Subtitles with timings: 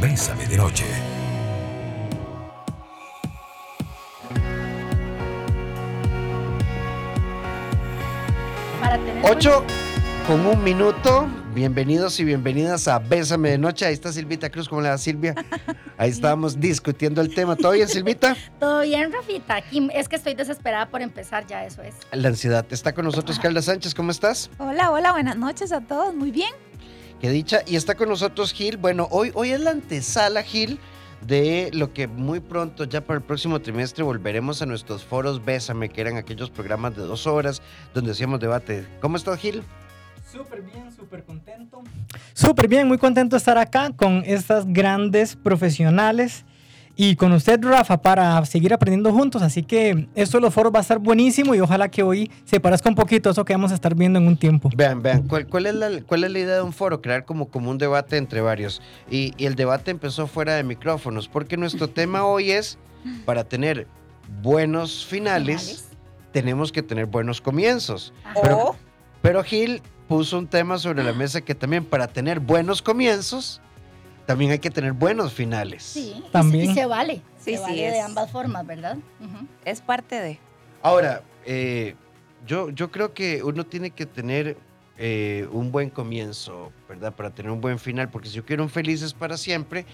[0.00, 0.86] Bésame de Noche.
[8.80, 9.64] Para tener 8
[10.26, 11.28] con un minuto.
[11.54, 13.84] Bienvenidos y bienvenidas a Bésame de Noche.
[13.84, 14.70] Ahí está Silvita Cruz.
[14.70, 15.34] ¿Cómo le va Silvia?
[15.98, 17.54] Ahí estábamos discutiendo el tema.
[17.56, 18.34] ¿Todo bien, Silvita?
[18.58, 19.56] Todo bien, Rafita.
[19.56, 21.94] Aquí es que estoy desesperada por empezar, ya eso es.
[22.12, 22.64] La ansiedad.
[22.70, 23.94] Está con nosotros Carla Sánchez.
[23.94, 24.48] ¿Cómo estás?
[24.56, 26.14] Hola, hola, buenas noches a todos.
[26.14, 26.69] Muy bien.
[27.20, 27.60] Qué dicha.
[27.66, 28.78] Y está con nosotros Gil.
[28.78, 30.78] Bueno, hoy, hoy es la antesala, Gil,
[31.26, 35.90] de lo que muy pronto, ya para el próximo trimestre, volveremos a nuestros foros Bésame,
[35.90, 37.60] que eran aquellos programas de dos horas
[37.92, 38.86] donde hacíamos debate.
[39.02, 39.62] ¿Cómo estás, Gil?
[40.32, 41.82] Súper bien, súper contento.
[42.32, 46.46] Súper bien, muy contento de estar acá con estas grandes profesionales
[47.02, 49.40] y con usted, Rafa, para seguir aprendiendo juntos.
[49.40, 52.60] Así que esto de los foros va a estar buenísimo y ojalá que hoy se
[52.60, 54.68] parezca un poquito a eso que vamos a estar viendo en un tiempo.
[54.76, 57.00] Vean, vean, ¿cuál, cuál, es, la, cuál es la idea de un foro?
[57.00, 58.82] Crear como, como un debate entre varios.
[59.10, 62.76] Y, y el debate empezó fuera de micrófonos, porque nuestro tema hoy es,
[63.24, 63.86] para tener
[64.42, 65.88] buenos finales, Finales.
[66.32, 68.12] tenemos que tener buenos comienzos.
[68.42, 68.76] Pero,
[69.22, 73.62] pero Gil puso un tema sobre la mesa que también para tener buenos comienzos,
[74.26, 75.82] también hay que tener buenos finales.
[75.82, 76.70] Sí, y se- También.
[76.70, 77.22] Y se vale.
[77.38, 78.96] Sí, se sí, vale de es- ambas formas, ¿verdad?
[79.64, 80.38] Es parte de.
[80.82, 81.94] Ahora, eh,
[82.46, 84.56] yo, yo creo que uno tiene que tener
[85.02, 87.14] eh, un buen comienzo, ¿verdad?
[87.14, 89.86] Para tener un buen final, porque si yo quiero un felices para siempre,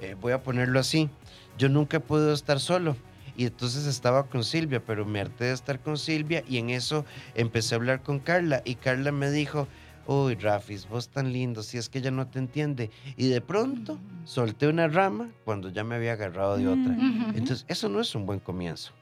[0.00, 1.10] eh, voy a ponerlo así.
[1.58, 2.96] Yo nunca he podido estar solo.
[3.38, 7.04] Y entonces estaba con Silvia, pero me harté de estar con Silvia y en eso
[7.34, 9.68] empecé a hablar con Carla y Carla me dijo,
[10.06, 12.90] uy, Rafis, vos tan lindo, si es que ella no te entiende.
[13.16, 16.92] Y de pronto solté una rama cuando ya me había agarrado de otra.
[16.92, 17.30] Ujú.
[17.36, 18.92] Entonces, eso no es un buen comienzo.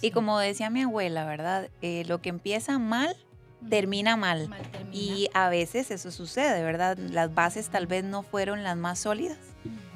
[0.00, 1.68] Y como decía mi abuela, ¿verdad?
[1.82, 3.16] Eh, lo que empieza mal,
[3.68, 4.48] termina mal.
[4.48, 4.90] Mal termina.
[4.92, 6.98] Y a veces eso sucede, ¿verdad?
[6.98, 9.38] Las bases tal vez no fueron las más sólidas.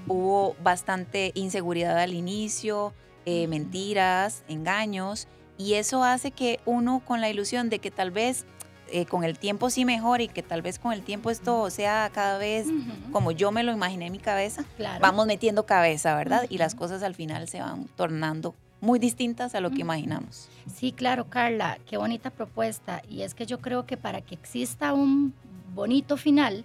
[0.06, 2.94] Hubo bastante inseguridad al inicio,
[3.26, 5.28] eh, mentiras, engaños,
[5.58, 8.46] y eso hace que uno con la ilusión de que tal vez
[8.90, 12.10] eh, con el tiempo sí mejore y que tal vez con el tiempo esto sea
[12.12, 12.66] cada vez
[13.12, 15.00] como yo me lo imaginé en mi cabeza, Claro.
[15.00, 16.46] vamos metiendo cabeza, ¿verdad?
[16.48, 20.48] Y las cosas al final se van tornando muy distintas a lo que imaginamos.
[20.72, 23.02] Sí, claro, Carla, qué bonita propuesta.
[23.08, 25.34] Y es que yo creo que para que exista un
[25.74, 26.64] bonito final,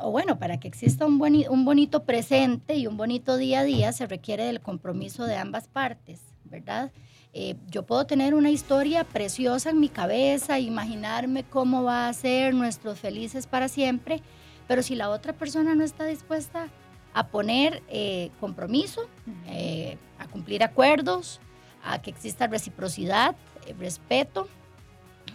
[0.00, 3.64] o bueno, para que exista un, boni- un bonito presente y un bonito día a
[3.64, 6.90] día, se requiere del compromiso de ambas partes, ¿verdad?
[7.38, 12.54] Eh, yo puedo tener una historia preciosa en mi cabeza, imaginarme cómo va a ser
[12.54, 14.22] nuestros felices para siempre,
[14.66, 16.70] pero si la otra persona no está dispuesta
[17.12, 19.02] a poner eh, compromiso,
[19.48, 21.40] eh, a cumplir acuerdos,
[21.84, 23.36] a que exista reciprocidad,
[23.66, 24.48] eh, respeto,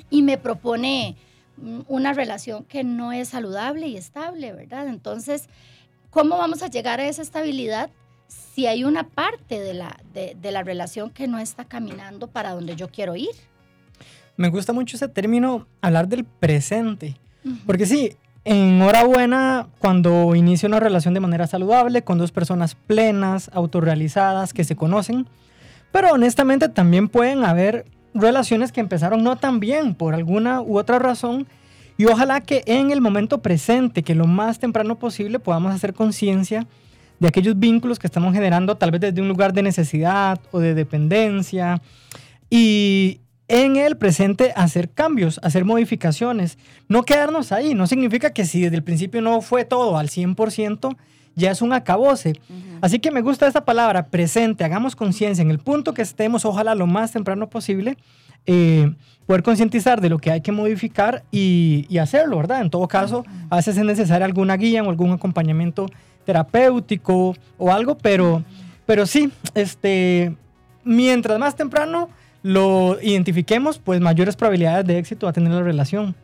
[0.10, 1.18] y me propone
[1.58, 4.88] mm, una relación que no es saludable y estable, ¿verdad?
[4.88, 5.50] Entonces,
[6.10, 7.92] ¿cómo vamos a llegar a esa estabilidad
[8.54, 12.52] si hay una parte de la, de, de la relación que no está caminando para
[12.52, 13.30] donde yo quiero ir?
[14.38, 17.18] Me gusta mucho ese término, hablar del presente.
[17.66, 18.16] Porque sí,
[18.46, 24.76] enhorabuena cuando inicia una relación de manera saludable, con dos personas plenas, autorrealizadas, que se
[24.76, 25.28] conocen.
[25.92, 31.00] Pero honestamente también pueden haber relaciones que empezaron no tan bien por alguna u otra
[31.00, 31.48] razón.
[31.98, 36.68] Y ojalá que en el momento presente, que lo más temprano posible, podamos hacer conciencia
[37.22, 40.74] de aquellos vínculos que estamos generando tal vez desde un lugar de necesidad o de
[40.74, 41.80] dependencia.
[42.50, 47.76] Y en el presente hacer cambios, hacer modificaciones, no quedarnos ahí.
[47.76, 50.98] No significa que si desde el principio no fue todo al 100%,
[51.36, 52.34] ya es un acabose.
[52.82, 56.74] Así que me gusta esta palabra, presente, hagamos conciencia en el punto que estemos, ojalá
[56.74, 57.98] lo más temprano posible,
[58.48, 58.96] eh,
[59.28, 62.62] poder concientizar de lo que hay que modificar y, y hacerlo, ¿verdad?
[62.62, 65.86] En todo caso, a veces es necesaria alguna guía o algún acompañamiento
[66.26, 68.44] terapéutico o algo, pero,
[68.86, 70.36] pero sí, este,
[70.84, 72.10] mientras más temprano
[72.44, 76.16] lo identifiquemos, pues mayores probabilidades de éxito va a tener la relación.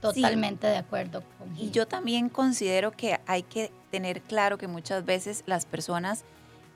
[0.00, 5.04] Totalmente de acuerdo con Y yo también considero que hay que tener claro que muchas
[5.04, 6.24] veces las personas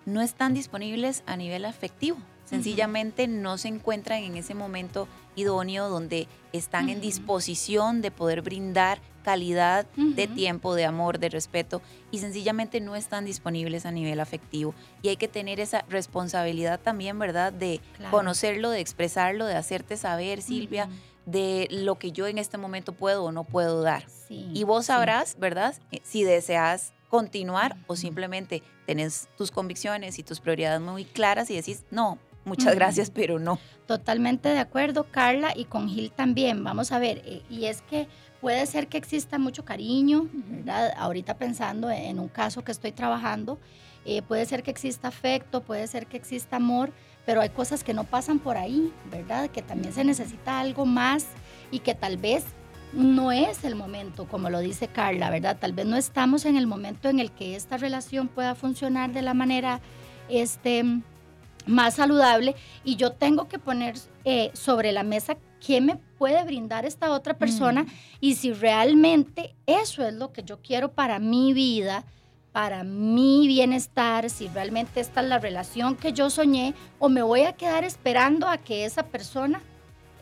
[0.06, 2.19] no están disponibles a nivel afectivo.
[2.44, 5.06] Sencillamente no se encuentran en ese momento
[5.37, 11.82] idóneo donde están en disposición de poder brindar calidad de tiempo, de amor, de respeto
[12.11, 14.75] y sencillamente no están disponibles a nivel afectivo.
[15.03, 17.53] Y hay que tener esa responsabilidad también, ¿verdad?
[17.53, 18.11] De Claro.
[18.11, 20.88] conocerlo, de expresarlo, de hacerte saber, Silvia,
[21.27, 24.05] de lo que yo en este momento puedo o no puedo dar.
[24.27, 24.88] Sí, Y vos sí.
[24.88, 25.75] sabrás, ¿verdad?
[25.93, 31.56] Eh, Si deseas continuar o simplemente tenés tus convicciones y tus prioridades muy claras y
[31.56, 32.19] decís, no,
[32.50, 33.58] muchas gracias, pero no.
[33.87, 36.62] Totalmente de acuerdo, Carla, y con Gil también.
[36.64, 38.08] Vamos a ver, eh, y es que
[38.41, 40.93] puede ser que exista mucho cariño, ¿verdad?
[40.97, 43.58] Ahorita pensando en un caso que estoy trabajando,
[44.05, 46.93] eh, puede ser que exista afecto, puede ser que exista amor,
[47.25, 49.49] pero hay cosas que no pasan por ahí, ¿verdad?
[49.50, 51.26] Que también se necesita algo más
[51.70, 52.44] y que tal vez
[52.93, 55.58] no es el momento, como lo dice Carla, ¿verdad?
[55.61, 59.23] Tal vez no estamos en el momento en el que esta relación pueda funcionar de
[59.23, 59.81] la manera
[60.29, 60.85] este,
[61.66, 62.54] más saludable
[62.84, 67.34] y yo tengo que poner eh, sobre la mesa qué me puede brindar esta otra
[67.34, 67.86] persona
[68.20, 72.04] y si realmente eso es lo que yo quiero para mi vida,
[72.52, 77.42] para mi bienestar, si realmente esta es la relación que yo soñé o me voy
[77.42, 79.62] a quedar esperando a que esa persona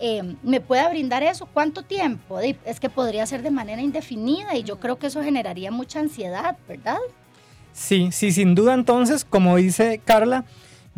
[0.01, 1.47] eh, me pueda brindar eso.
[1.47, 2.39] ¿Cuánto tiempo?
[2.41, 6.57] Es que podría ser de manera indefinida y yo creo que eso generaría mucha ansiedad,
[6.69, 6.99] ¿verdad?
[7.73, 10.45] Sí, sí, sin duda entonces, como dice Carla,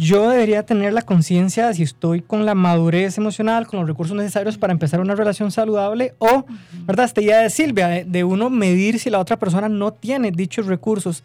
[0.01, 4.17] yo debería tener la conciencia de si estoy con la madurez emocional, con los recursos
[4.17, 6.47] necesarios para empezar una relación saludable o,
[6.87, 7.05] ¿verdad?
[7.05, 10.67] Esta idea de Silvia, de, de uno medir si la otra persona no tiene dichos
[10.67, 11.23] recursos.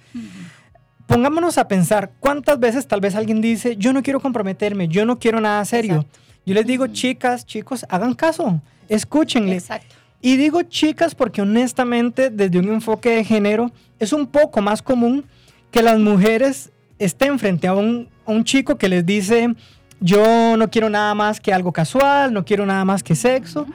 [1.08, 5.20] Pongámonos a pensar cuántas veces tal vez alguien dice, yo no quiero comprometerme, yo no
[5.20, 5.96] quiero nada serio.
[5.96, 6.20] Exacto.
[6.46, 6.94] Yo les digo, Ujú.
[6.94, 9.56] chicas, chicos, hagan caso, escúchenle.
[9.56, 9.96] Exacto.
[10.22, 15.26] Y digo chicas porque honestamente desde un enfoque de género es un poco más común
[15.72, 19.56] que las mujeres estén frente a un, un chico que les dice
[20.00, 23.66] yo no quiero nada más que algo casual, no quiero nada más que sexo,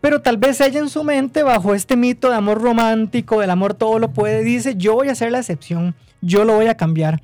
[0.00, 3.74] pero tal vez ella en su mente bajo este mito de amor romántico, del amor
[3.74, 7.22] todo lo puede, dice yo voy a ser la excepción, yo lo voy a cambiar.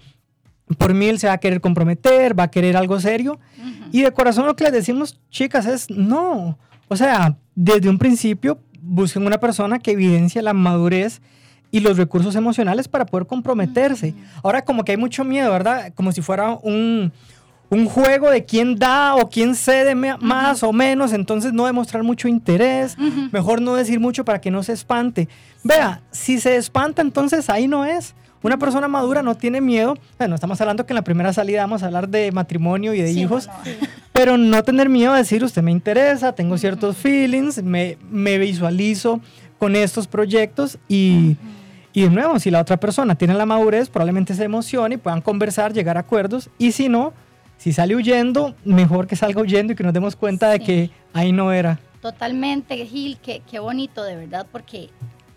[0.77, 3.41] Por mí él se va a querer comprometer, va a querer algo serio.
[3.91, 6.59] Y de corazón lo que les decimos, chicas, es no.
[6.89, 11.23] O sea, desde un principio busquen una persona que evidencie la madurez
[11.71, 14.15] y los recursos emocionales para poder comprometerse.
[14.43, 15.93] Ahora como que hay mucho miedo, ¿verdad?
[15.95, 17.13] Como si fuera un,
[17.71, 22.27] un juego de quién da o quién cede más o menos, entonces no demostrar mucho
[22.29, 23.29] interés, Ujú.
[23.33, 25.29] mejor no decir mucho para que no se espante.
[25.63, 28.15] Vea, si se espanta, entonces ahí no es.
[28.41, 29.99] Una persona madura no tiene miedo.
[30.17, 33.13] Bueno, estamos hablando que en la primera salida vamos a hablar de matrimonio y de
[33.13, 33.89] Sí, hijos, no, no.
[34.13, 39.21] pero no tener miedo a decir, usted me interesa, tengo ciertos feelings, me, me visualizo
[39.59, 41.37] con estos proyectos y,
[41.93, 45.21] y de nuevo, si la otra persona tiene la madurez, probablemente se emocione y puedan
[45.21, 47.13] conversar, llegar a acuerdos y si no,
[47.57, 51.33] si sale huyendo, mejor que salga huyendo y que nos demos cuenta de que ahí
[51.33, 51.81] no era.
[52.01, 54.91] Totalmente, Gil, qué, qué bonito de verdad, porque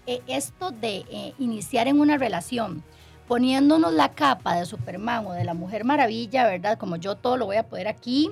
[0.06, 2.84] eh, esto de eh, iniciar en una relación,
[3.28, 6.78] poniéndonos la capa de Superman o de la Mujer Maravilla, ¿verdad?
[6.78, 8.30] Como yo todo lo voy a poder aquí,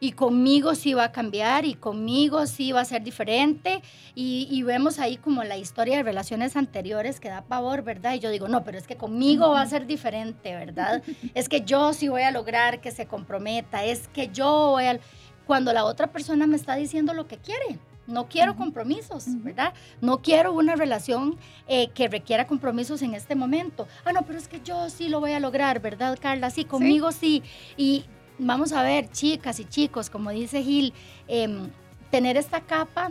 [0.00, 3.82] y conmigo sí va a cambiar, y conmigo sí va a ser diferente,
[4.14, 8.14] y, y vemos ahí como la historia de relaciones anteriores que da pavor, ¿verdad?
[8.14, 11.02] Y yo digo, no, pero es que conmigo va a ser diferente, ¿verdad?
[11.34, 15.00] es que yo sí voy a lograr que se comprometa, es que yo voy a
[15.46, 17.78] cuando la otra persona me está diciendo lo que quiere.
[18.06, 19.74] No quiero compromisos, ¿verdad?
[20.00, 23.88] No quiero una relación eh, que requiera compromisos en este momento.
[24.04, 26.50] Ah, no, pero es que yo sí lo voy a lograr, ¿verdad, Carla?
[26.50, 27.42] Sí, conmigo sí.
[27.76, 28.04] Y
[28.38, 30.92] vamos a ver, chicas y chicos, como dice Gil,
[31.28, 31.70] em,
[32.10, 33.10] tener esta capa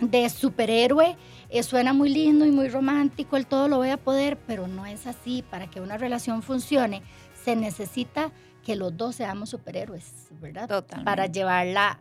[0.00, 1.16] de superhéroe
[1.48, 4.86] eh, suena muy lindo y muy romántico, el todo lo voy a poder, pero no
[4.86, 5.44] es así.
[5.50, 7.02] Para que una relación funcione,
[7.44, 8.32] se necesita
[8.64, 10.68] que los dos seamos superhéroes, ¿verdad?
[10.68, 11.04] Totalmente.
[11.04, 12.00] Para llevarla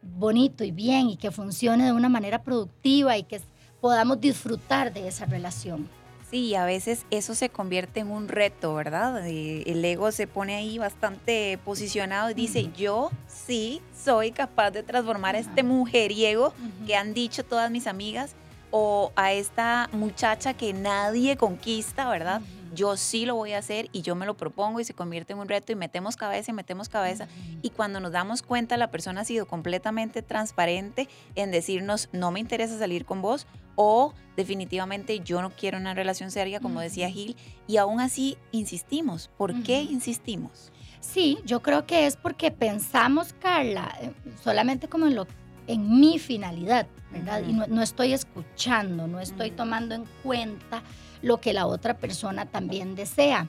[0.00, 3.40] bonito y bien y que funcione de una manera productiva y que
[3.80, 5.88] podamos disfrutar de esa relación.
[6.30, 9.26] Sí, a veces eso se convierte en un reto, ¿verdad?
[9.26, 14.82] Eh, El ego se pone ahí bastante posicionado y dice, yo sí soy capaz de
[14.82, 16.52] transformar a este mujeriego
[16.86, 18.34] que han dicho todas mis amigas
[18.70, 22.40] o a esta muchacha que nadie conquista, ¿verdad?
[22.74, 25.38] Yo sí lo voy a hacer y yo me lo propongo y se convierte en
[25.38, 27.28] un reto y metemos cabeza y metemos cabeza.
[27.62, 32.40] Y cuando nos damos cuenta, la persona ha sido completamente transparente en decirnos, no me
[32.40, 33.46] interesa salir con vos
[33.76, 39.30] o definitivamente yo no quiero una relación seria, como decía Gil, y aún así insistimos.
[39.36, 40.72] ¿Por qué insistimos?
[41.00, 44.12] Sí, yo creo que es porque pensamos, Carla, eh,
[44.42, 45.26] solamente como en, lo,
[45.66, 47.42] en mi finalidad, ¿verdad?
[47.46, 50.82] Y no, no estoy escuchando, no estoy tomando en cuenta
[51.22, 53.48] lo que la otra persona también desea.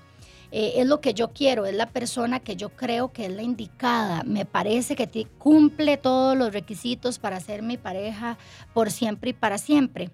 [0.58, 3.42] Eh, es lo que yo quiero, es la persona que yo creo que es la
[3.44, 4.24] indicada.
[4.24, 8.38] Me parece que ti- cumple todos los requisitos para ser mi pareja
[8.74, 10.12] por siempre y para siempre.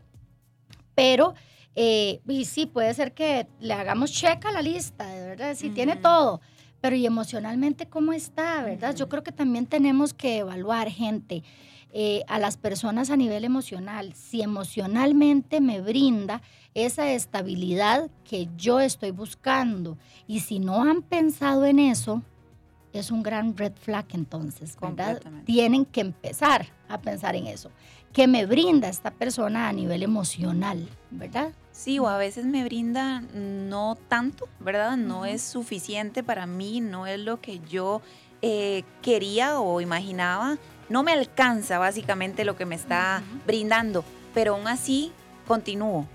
[0.96, 1.36] Pero,
[1.76, 5.70] eh, y sí, puede ser que le hagamos check a la lista, de verdad, si
[5.70, 6.42] tiene todo.
[6.82, 8.96] Pero y emocionalmente, ¿cómo está, verdad?
[8.96, 11.44] Yo creo que también tenemos que evaluar, gente,
[11.94, 14.14] eh, a las personas a nivel emocional.
[14.16, 16.42] Si emocionalmente me brinda
[16.74, 19.98] esa estabilidad que yo estoy buscando.
[20.28, 22.22] Y si no han pensado en eso,
[22.94, 25.22] es un gran red flag entonces, ¿verdad?
[25.46, 27.72] Tienen que empezar a pensar en eso.
[28.14, 31.54] ¿Qué me brinda esta persona a nivel emocional, verdad?
[31.72, 34.98] Sí, o a veces me brinda no tanto, ¿verdad?
[34.98, 38.02] No es suficiente para mí, no es lo que yo
[38.42, 40.58] eh, quería o imaginaba.
[40.90, 45.14] No me alcanza básicamente lo que me está brindando, pero aún así
[45.48, 46.06] continúo.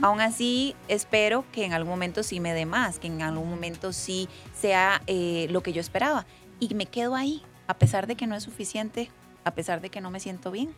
[0.00, 3.92] Aún así, espero que en algún momento sí me dé más, que en algún momento
[3.92, 6.26] sí sea eh, lo que yo esperaba.
[6.60, 9.10] Y me quedo ahí, a pesar de que no es suficiente,
[9.44, 10.70] a pesar de que no me siento bien.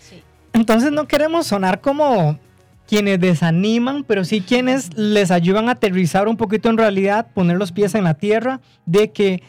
[0.00, 0.22] Sí.
[0.52, 2.38] Entonces no queremos sonar como
[2.86, 7.72] quienes desaniman, pero sí quienes les ayudan a aterrizar un poquito en realidad, poner los
[7.72, 9.42] pies en la tierra, de que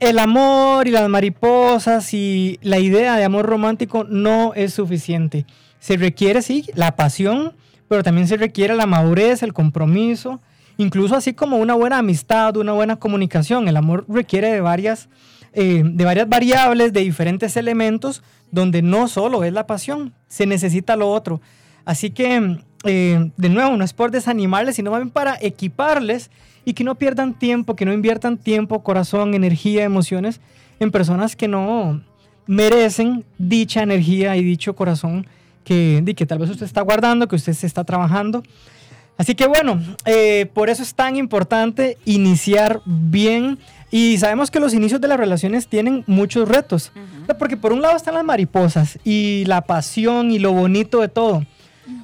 [0.00, 5.46] el amor y las mariposas y la idea de amor romántico no es suficiente.
[5.78, 7.54] Se requiere, sí, la pasión,
[7.88, 10.40] pero también se requiere la madurez, el compromiso,
[10.76, 13.68] incluso así como una buena amistad, una buena comunicación.
[13.68, 15.08] El amor requiere de varias,
[15.52, 20.96] eh, de varias variables, de diferentes elementos, donde no solo es la pasión, se necesita
[20.96, 21.40] lo otro.
[21.84, 26.30] Así que, eh, de nuevo, no es por desanimarles, sino más bien para equiparles
[26.64, 30.40] y que no pierdan tiempo, que no inviertan tiempo, corazón, energía, emociones
[30.80, 32.02] en personas que no
[32.46, 35.26] merecen dicha energía y dicho corazón
[35.66, 38.44] que, que tal vez usted está guardando, que usted se está trabajando.
[39.18, 43.58] Así que bueno, eh, por eso es tan importante iniciar bien.
[43.90, 46.92] Y sabemos que los inicios de las relaciones tienen muchos retos.
[47.38, 51.44] Porque por un lado están las mariposas y la pasión y lo bonito de todo.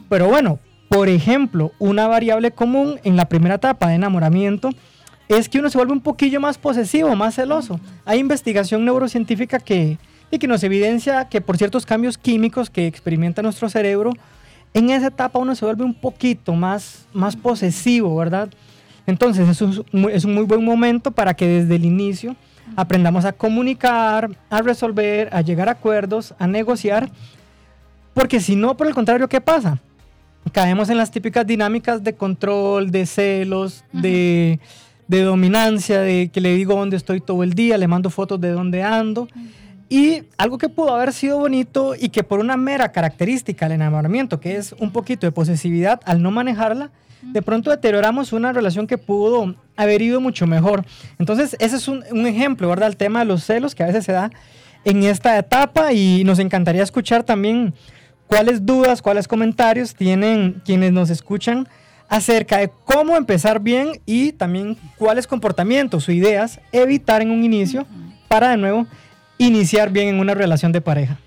[0.08, 4.70] Pero bueno, por ejemplo, una variable común en la primera etapa de enamoramiento
[5.28, 7.78] es que uno se vuelve un poquillo más posesivo, más celoso.
[8.04, 9.98] Hay investigación neurocientífica que,
[10.32, 14.14] y que nos evidencia que por ciertos cambios químicos que experimenta nuestro cerebro,
[14.72, 18.48] en esa etapa uno se vuelve un poquito más, más posesivo, ¿verdad?
[19.06, 22.34] Entonces es un, es un muy buen momento para que desde el inicio
[22.76, 27.10] aprendamos a comunicar, a resolver, a llegar a acuerdos, a negociar,
[28.14, 29.80] porque si no, por el contrario, ¿qué pasa?
[30.50, 34.60] Caemos en las típicas dinámicas de control, de celos, de,
[35.08, 38.50] de dominancia, de que le digo dónde estoy todo el día, le mando fotos de
[38.50, 39.28] dónde ando.
[39.92, 44.40] Y algo que pudo haber sido bonito y que por una mera característica del enamoramiento,
[44.40, 48.96] que es un poquito de posesividad, al no manejarla, de pronto deterioramos una relación que
[48.96, 50.86] pudo haber ido mucho mejor.
[51.18, 52.88] Entonces, ese es un, un ejemplo, ¿verdad?
[52.88, 54.30] El tema de los celos que a veces se da
[54.86, 57.74] en esta etapa y nos encantaría escuchar también
[58.28, 61.68] cuáles dudas, cuáles comentarios tienen quienes nos escuchan
[62.08, 67.86] acerca de cómo empezar bien y también cuáles comportamientos o ideas evitar en un inicio
[68.26, 68.86] para de nuevo
[69.46, 71.18] iniciar bien en una relación de pareja.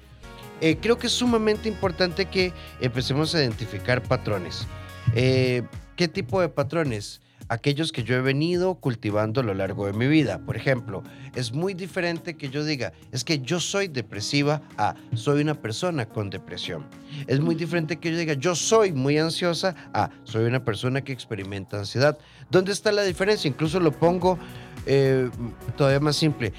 [0.61, 4.65] Eh, creo que es sumamente importante que empecemos a identificar patrones.
[5.13, 5.63] Eh,
[5.95, 7.21] ¿Qué tipo de patrones?
[7.47, 10.39] Aquellos que yo he venido cultivando a lo largo de mi vida.
[10.39, 11.03] Por ejemplo,
[11.35, 16.07] es muy diferente que yo diga, es que yo soy depresiva a soy una persona
[16.07, 16.87] con depresión.
[17.27, 21.13] Es muy diferente que yo diga, yo soy muy ansiosa a soy una persona que
[21.13, 22.17] experimenta ansiedad.
[22.49, 23.47] ¿Dónde está la diferencia?
[23.47, 24.39] Incluso lo pongo
[24.85, 25.29] eh,
[25.77, 26.53] todavía más simple.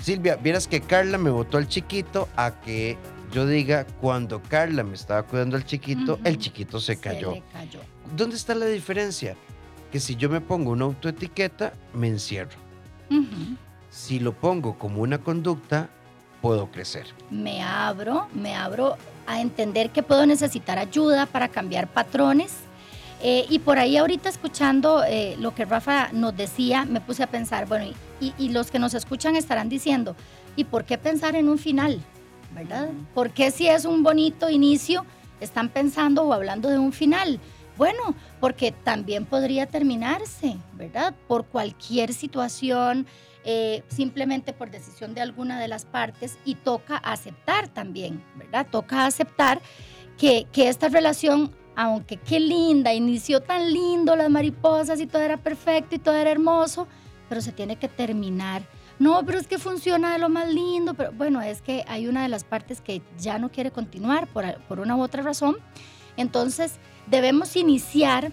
[0.00, 2.96] Silvia, vieras que Carla me votó al chiquito a que
[3.32, 7.34] yo diga, cuando Carla me estaba cuidando al chiquito, el chiquito se cayó.
[8.16, 9.36] ¿Dónde está la diferencia?
[9.90, 12.60] Que si yo me pongo una autoetiqueta, me encierro.
[13.90, 15.88] Si lo pongo como una conducta,
[16.40, 17.06] puedo crecer.
[17.30, 18.96] Me abro, me abro
[19.26, 22.54] a entender que puedo necesitar ayuda para cambiar patrones.
[23.24, 27.28] Eh, y por ahí ahorita escuchando eh, lo que Rafa nos decía, me puse a
[27.28, 27.86] pensar, bueno,
[28.20, 30.16] y, los que nos escuchan estarán diciendo,
[30.56, 32.00] ¿y por qué pensar en un final?
[32.52, 32.90] ¿Verdad?
[33.14, 35.06] ¿Por qué si es un bonito inicio,
[35.40, 37.38] están pensando o hablando de un final?
[37.78, 41.14] Bueno, porque también podría terminarse, ¿verdad?
[41.28, 43.06] Por cualquier situación,
[43.44, 48.66] eh, simplemente por decisión de alguna de las partes y toca aceptar también, ¿verdad?
[48.70, 49.60] Toca aceptar
[50.18, 55.36] que, que esta relación, aunque qué linda, inició tan lindo, las mariposas y todo era
[55.36, 56.86] perfecto y todo era hermoso,
[57.28, 58.62] pero se tiene que terminar.
[58.98, 62.22] No, pero es que funciona de lo más lindo, pero bueno, es que hay una
[62.22, 65.56] de las partes que ya no quiere continuar por, por una u otra razón.
[66.16, 68.30] Entonces, debemos iniciar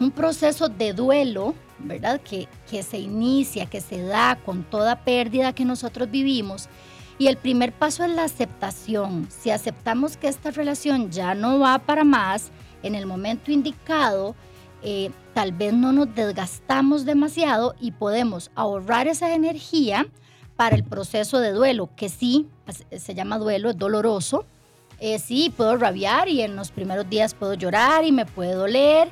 [0.00, 2.20] un proceso de duelo, ¿verdad?
[2.20, 6.68] Que, que se inicia, que se da con toda pérdida que nosotros vivimos.
[7.18, 9.28] Y el primer paso es la aceptación.
[9.30, 12.50] Si aceptamos que esta relación ya no va para más,
[12.82, 14.34] en el momento indicado,
[14.82, 20.06] eh, tal vez no nos desgastamos demasiado y podemos ahorrar esa energía
[20.56, 24.44] para el proceso de duelo, que sí, pues, se llama duelo, es doloroso.
[25.00, 29.08] Eh, sí, puedo rabiar y en los primeros días puedo llorar y me puede doler,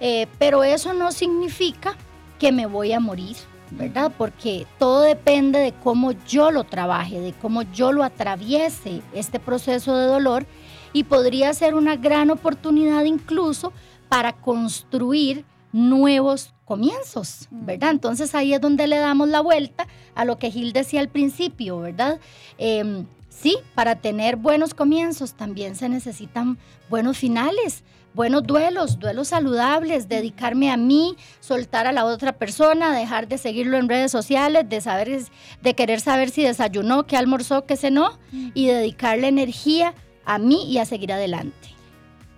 [0.00, 1.96] eh, pero eso no significa
[2.38, 3.36] que me voy a morir,
[3.76, 4.12] ¿verdad?
[4.16, 9.96] Porque todo depende de cómo yo lo trabaje, de cómo yo lo atraviese este proceso
[9.96, 10.46] de dolor
[10.92, 13.72] y podría ser una gran oportunidad incluso
[14.08, 17.90] para construir nuevos comienzos, ¿verdad?
[17.90, 21.80] Entonces ahí es donde le damos la vuelta a lo que Gil decía al principio,
[21.80, 22.20] ¿verdad?
[22.58, 26.58] Em, sí, para tener buenos comienzos también se necesitan
[26.90, 33.28] buenos finales, buenos duelos, duelos saludables, dedicarme a mí, soltar a la otra persona, dejar
[33.28, 35.22] de seguirlo en redes sociales, de saber,
[35.62, 40.78] de querer saber si desayunó, qué almorzó, qué cenó, y dedicarle energía a mí y
[40.78, 41.68] a seguir adelante.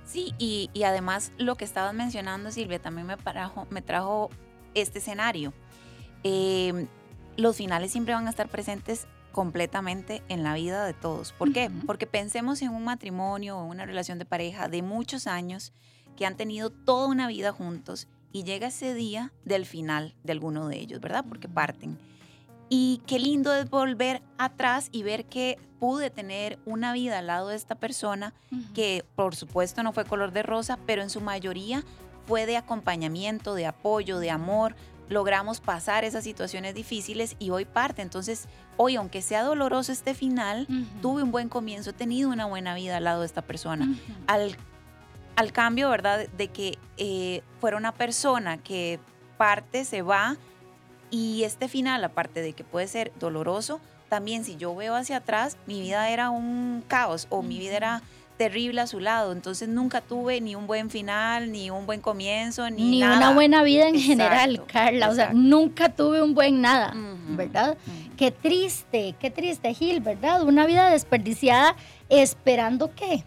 [0.07, 3.17] Sí, y, además lo que estabas mencionando, Silvia, también me,
[3.71, 4.31] me trajo
[4.75, 5.53] este escenario.
[6.23, 6.87] Em,
[7.37, 11.33] los finales siempre van a estar presentes completamente en la vida de todos.
[11.33, 11.71] ¿Por qué?
[11.87, 15.75] Porque pensemos en un matrimonio o una relación de pareja de muchos años
[16.17, 20.69] que han tenido toda una vida juntos y llega ese día del final de alguno
[20.69, 21.25] de ellos, ¿verdad?
[21.29, 21.99] Porque parten.
[22.71, 27.49] Y qué lindo es volver atrás y ver que pude tener una vida al lado
[27.49, 28.33] de esta persona
[28.73, 31.85] que por supuesto no fue color de rosa, pero en su mayoría
[32.27, 34.77] fue de acompañamiento, de apoyo, de amor.
[35.09, 38.03] Logramos pasar esas situaciones difíciles y hoy parte.
[38.03, 40.67] Entonces, hoy, aunque sea doloroso este final,
[41.03, 43.89] tuve un buen comienzo, he tenido una buena vida al lado de esta persona.
[44.27, 44.57] al,
[45.37, 46.27] al, cambio, ¿verdad?
[46.29, 48.99] De que eh, fuera una persona que
[49.37, 50.37] parte, se va,
[51.11, 55.57] y este final, aparte de que puede ser doloroso, también si yo veo hacia atrás,
[55.67, 58.03] mi vida era un caos o mi vida era
[58.37, 59.33] terrible a su lado.
[59.33, 63.63] Entonces nunca tuve ni un buen final, ni un buen comienzo, ni, ni una buena
[63.63, 65.11] vida en general, Carla.
[65.11, 66.95] O sea, nunca tuve un buen nada,
[67.29, 67.77] ¿verdad?
[68.17, 70.43] Qué triste, qué triste, Gil, ¿verdad?
[70.43, 71.77] Una vida desperdiciada
[72.09, 73.25] esperando qué.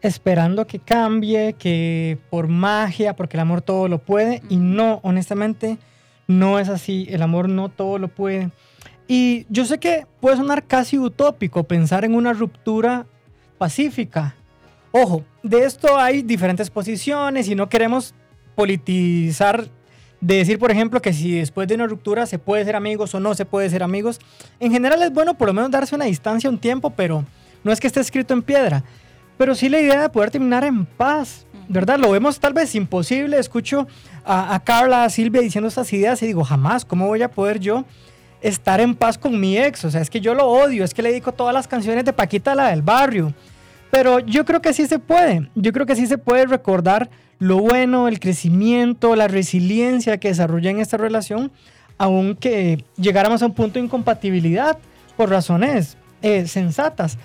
[0.00, 4.42] Esperando que cambie, que por magia, porque el amor todo lo puede.
[4.48, 5.78] Y no, honestamente,
[6.26, 8.50] no es así, el amor no todo lo puede.
[9.06, 13.06] Y yo sé que puede sonar casi utópico pensar en una ruptura
[13.62, 14.34] pacífica.
[14.90, 18.12] Ojo, de esto hay diferentes posiciones y no queremos
[18.56, 19.68] politizar
[20.20, 23.20] de decir, por ejemplo, que si después de una ruptura se puede ser amigos o
[23.20, 24.18] no se puede ser amigos.
[24.58, 27.24] En general es bueno por lo menos darse una distancia un tiempo, pero
[27.62, 28.82] no es que esté escrito en piedra.
[29.38, 32.00] Pero sí la idea de poder terminar en paz, ¿verdad?
[32.00, 33.38] Lo vemos tal vez imposible.
[33.38, 33.86] Escucho
[34.24, 37.84] a, Carla, a Silvia diciendo estas ideas y digo, jamás, ¿cómo voy a poder yo
[38.40, 39.84] estar en paz con mi ex?
[39.84, 42.12] O sea, es que yo lo odio, es que le dedico todas las canciones de
[42.12, 43.32] Paquita, la del barrio.
[43.92, 45.50] Pero yo creo que sí se puede.
[45.54, 50.70] Yo creo que sí se puede recordar lo bueno, el crecimiento, la resiliencia que desarrolla
[50.70, 51.52] en esta relación,
[51.98, 54.78] aunque llegáramos a un punto de incompatibilidad
[55.14, 57.18] por razones eh, sensatas.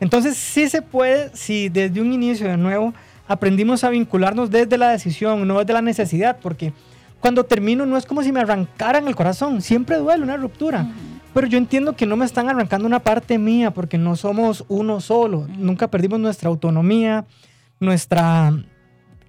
[0.00, 2.94] Entonces sí se puede, si desde un inicio de nuevo
[3.28, 6.72] aprendimos a vincularnos desde la decisión, no desde la necesidad, porque
[7.20, 10.86] cuando termino no es como si me arrancaran el corazón, siempre duele una ruptura.
[11.34, 15.00] Pero yo entiendo que no me están arrancando una parte mía porque no somos uno
[15.00, 15.48] solo.
[15.58, 17.26] Nunca perdimos nuestra autonomía,
[17.80, 18.52] nuestra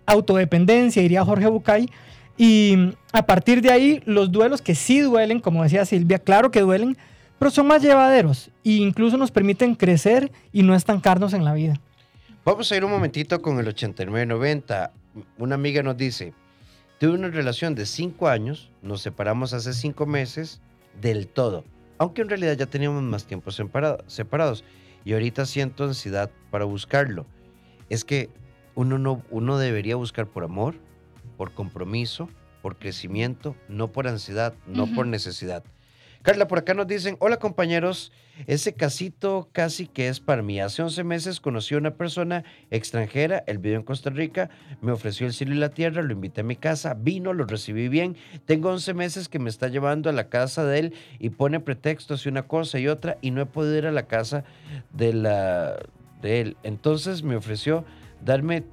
[0.05, 1.89] autodependencia, diría Jorge Bucay.
[2.37, 6.61] Y a partir de ahí, los duelos que sí duelen, como decía Silvia, claro que
[6.61, 6.95] duelen,
[7.39, 11.79] pero son más llevaderos e incluso nos permiten crecer y no estancarnos en la vida.
[12.43, 14.91] Vamos a ir un momentito con el 8990.
[15.37, 16.33] Una amiga nos dice,
[16.99, 20.61] tuve una relación de cinco años, nos separamos hace cinco meses
[21.01, 21.63] del todo,
[21.97, 24.63] aunque en realidad ya teníamos más tiempo separados
[25.03, 27.25] y ahorita siento ansiedad para buscarlo.
[27.89, 28.29] Es que
[28.73, 30.75] uno, no, uno debería buscar por amor,
[31.37, 32.29] por compromiso,
[32.61, 35.63] por crecimiento, no por ansiedad, no por necesidad.
[36.25, 38.11] Carla, por acá nos dicen, hola compañeros,
[38.47, 40.59] ese casito casi que es para mí.
[40.59, 44.49] Hace 11 meses conocí a una persona extranjera, él vive en Costa Rica,
[44.81, 47.89] me ofreció el cielo y la tierra, lo invité a mi casa, vino, lo recibí
[47.89, 48.17] bien.
[48.45, 52.25] Tengo 11 meses que me está llevando a la casa de él y pone pretextos
[52.25, 54.45] y una cosa y otra y no he podido ir a la casa
[54.93, 55.77] de, la,
[56.23, 56.57] de él.
[56.63, 57.85] Entonces me ofreció
[58.23, 58.63] darme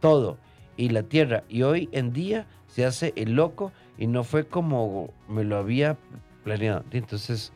[0.00, 0.38] todo
[0.78, 5.12] y la tierra y hoy en día se hace el loco y no fue como
[5.28, 5.98] me lo había
[6.42, 6.84] planeado.
[6.90, 7.52] Entonces...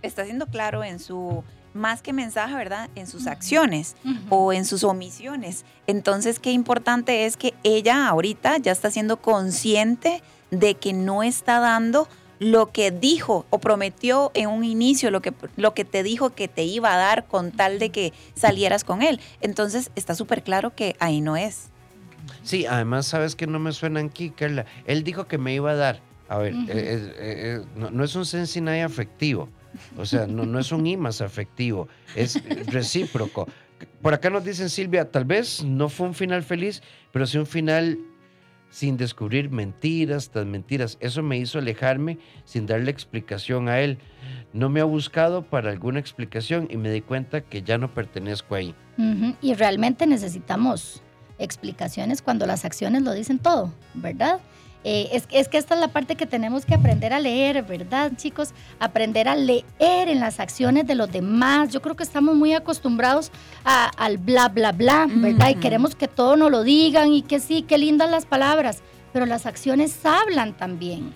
[0.00, 1.42] Está siendo claro en su,
[1.74, 2.90] más que mensaje, ¿verdad?
[2.94, 3.96] En sus acciones
[4.28, 5.64] o en sus omisiones.
[5.86, 11.60] Entonces, qué importante es que ella ahorita ya está siendo consciente de que no está
[11.60, 16.30] dando lo que dijo o prometió en un inicio, lo que, lo que te dijo
[16.30, 19.20] que te iba a dar con tal de que salieras con él.
[19.40, 21.70] Entonces, está súper claro que ahí no es.
[22.42, 24.66] Sí, además, ¿sabes que no me suena aquí, Carla?
[24.86, 28.26] Él dijo que me iba a dar a ver, eh, eh, eh, no, es un
[28.26, 29.48] sensinay afectivo,
[29.96, 33.48] o sea, no, es un imas afectivo, es recíproco.
[34.02, 37.46] Por acá nos dicen Silvia, tal vez no fue un final feliz, pero sí un
[37.46, 37.98] final
[38.70, 40.98] sin descubrir mentiras tras mentiras.
[41.00, 43.98] Eso me hizo alejarme sin darle explicación a él.
[44.52, 48.54] No me ha buscado para alguna explicación y me di cuenta que ya no pertenezco
[48.54, 48.74] ahí.
[48.98, 51.02] Ujú, Y realmente necesitamos
[51.38, 54.40] explicaciones cuando las acciones lo dicen todo, ¿verdad?
[54.84, 58.12] Eh, es, es que esta es la parte que tenemos que aprender a leer, ¿verdad,
[58.16, 58.50] chicos?
[58.78, 61.70] Aprender a leer en las acciones de los demás.
[61.72, 63.32] Yo creo que estamos muy acostumbrados
[63.64, 65.50] a- al bla, bla, bla, ¿verdad?
[65.50, 68.78] Y queremos que todo nos lo digan y que sí, qué lindas las palabras,
[69.12, 71.12] pero las acciones hablan también.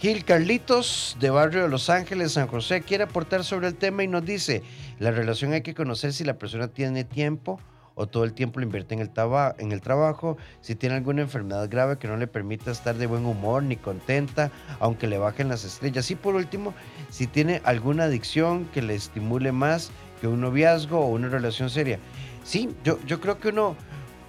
[0.00, 4.08] Gil Carlitos, de Barrio de Los Ángeles, San José, quiere aportar sobre el tema y
[4.08, 4.62] nos dice,
[5.00, 7.58] la relación hay que conocer si la persona tiene tiempo
[7.98, 11.22] o todo el tiempo lo invierte en el, taba- en el trabajo, si tiene alguna
[11.22, 15.48] enfermedad grave que no le permita estar de buen humor ni contenta, aunque le bajen
[15.48, 16.10] las estrellas.
[16.10, 16.74] Y por último,
[17.10, 21.98] si tiene alguna adicción que le estimule más que un noviazgo o una relación seria.
[22.44, 23.76] Sí, yo, yo creo que uno,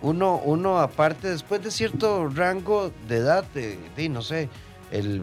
[0.02, 4.50] uno, uno aparte, después de cierto rango de edad, de, no sé,
[4.92, 5.22] el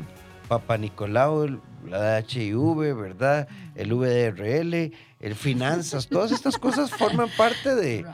[0.48, 3.46] Papa Nicolau, el- la HIV, ¿verdad?
[3.76, 8.04] El VDRL, el finanzas, todas estas cosas forman parte de...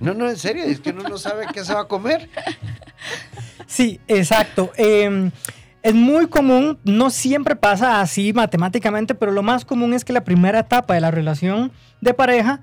[0.00, 2.28] No, no, en serio, es que uno no sabe qué se va a comer.
[3.66, 4.72] Sí, exacto.
[4.76, 5.30] Eh,
[5.82, 10.24] es muy común, no siempre pasa así matemáticamente, pero lo más común es que la
[10.24, 12.60] primera etapa de la relación de pareja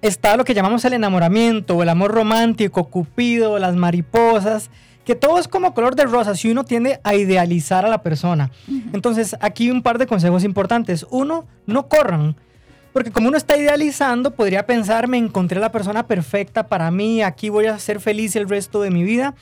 [0.00, 4.70] está lo que llamamos el enamoramiento, o el amor romántico, cupido, las mariposas,
[5.04, 8.50] que todo es como color de rosa si uno tiende a idealizar a la persona.
[8.92, 11.06] Entonces, aquí un par de consejos importantes.
[11.10, 12.36] Uno, no corran.
[12.92, 17.48] Porque como uno está idealizando, podría pensar, me encontré la persona perfecta para mí, aquí
[17.48, 19.34] voy a ser feliz el resto de mi vida.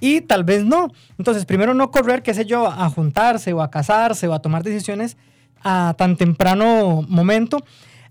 [0.00, 0.92] Y tal vez no.
[1.18, 4.62] Entonces, primero no correr, qué sé yo, a juntarse o a casarse o a tomar
[4.62, 5.16] decisiones
[5.62, 7.64] a tan temprano momento.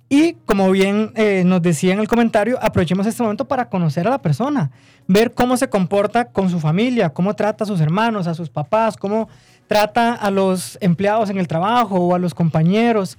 [0.08, 4.12] Y como bien eh, nos decía en el comentario, aprovechemos este momento para conocer a
[4.12, 4.72] la persona,
[5.08, 8.98] ver cómo se comporta con su familia, cómo trata a sus hermanos, a sus papás,
[8.98, 9.30] cómo
[9.68, 13.18] trata a los empleados en el trabajo o a los compañeros.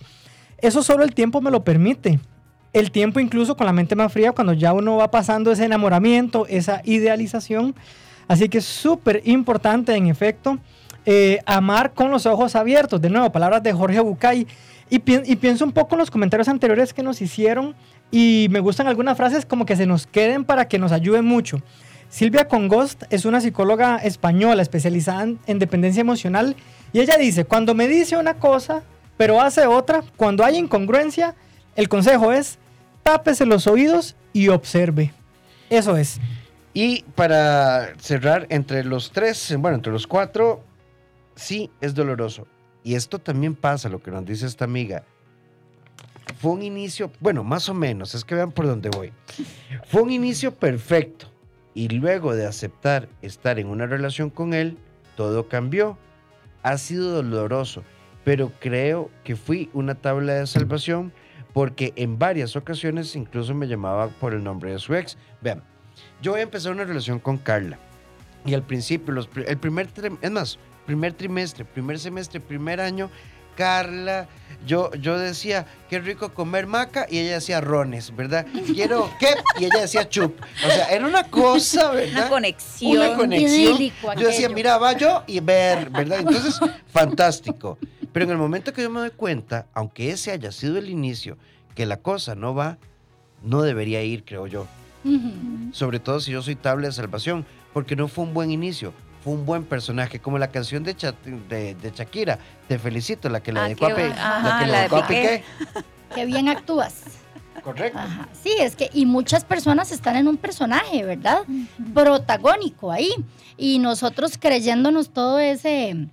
[0.58, 2.18] Eso solo el tiempo me lo permite.
[2.72, 6.46] El tiempo incluso con la mente más fría cuando ya uno va pasando ese enamoramiento,
[6.46, 7.74] esa idealización.
[8.28, 10.58] Así que es súper importante, en efecto,
[11.04, 13.00] eh, amar con los ojos abiertos.
[13.00, 14.46] De nuevo, palabras de Jorge Bucay.
[14.88, 17.74] Y, y pienso un poco en los comentarios anteriores que nos hicieron
[18.10, 21.60] y me gustan algunas frases como que se nos queden para que nos ayuden mucho.
[22.08, 26.54] Silvia Congost es una psicóloga española especializada en dependencia emocional
[26.92, 28.84] y ella dice, cuando me dice una cosa
[29.16, 31.34] pero hace otra, cuando hay incongruencia,
[31.74, 32.58] el consejo es
[33.02, 35.12] tápese los oídos y observe.
[35.70, 36.20] Eso es.
[36.74, 40.62] Y para cerrar, entre los tres, bueno, entre los cuatro,
[41.34, 42.46] sí es doloroso.
[42.82, 45.04] Y esto también pasa, lo que nos dice esta amiga.
[46.38, 49.12] Fue un inicio, bueno, más o menos, es que vean por dónde voy.
[49.86, 51.32] Fue un inicio perfecto.
[51.72, 54.78] Y luego de aceptar estar en una relación con él,
[55.16, 55.96] todo cambió.
[56.62, 57.84] Ha sido doloroso,
[58.26, 61.12] pero creo que fui una tabla de salvación
[61.52, 65.16] porque en varias ocasiones incluso me llamaba por el nombre de su ex.
[65.40, 65.62] Vean,
[66.20, 67.78] yo voy a empezar una relación con Carla.
[68.44, 69.88] Y al principio, los, el primer,
[70.20, 73.10] es más, primer trimestre, primer semestre, primer año,
[73.56, 74.28] Carla,
[74.64, 78.46] yo, yo decía, qué rico comer maca, y ella decía rones, ¿verdad?
[78.74, 80.40] Quiero qué, y ella decía chup.
[80.64, 82.22] O sea, era una cosa, ¿verdad?
[82.22, 82.96] Una conexión.
[82.96, 83.78] Una conexión.
[84.16, 86.20] Yo decía, mira, va yo y ver, ¿verdad?
[86.20, 86.58] Entonces,
[86.92, 87.78] fantástico.
[88.12, 91.36] Pero en el momento que yo me doy cuenta, aunque ese haya sido el inicio,
[91.74, 92.78] que la cosa no va,
[93.42, 94.66] no debería ir, creo yo.
[95.72, 98.92] Sobre todo si yo soy tabla de salvación, porque no fue un buen inicio,
[99.26, 101.12] fue un buen personaje, como la canción de, Cha-
[101.48, 104.14] de, de Shakira, Te felicito, la que le Ah, dedicó a, Pe- bueno.
[104.14, 105.06] la Ajá, que de a.
[105.08, 105.44] Piqué.
[106.14, 107.02] Qué bien actúas.
[107.64, 107.98] Correcto.
[107.98, 108.28] Ajá.
[108.40, 111.42] Sí, es que, y muchas personas están en un personaje, ¿verdad?
[111.92, 113.10] Protagónico ahí.
[113.56, 116.06] Y nosotros creyéndonos todo ese,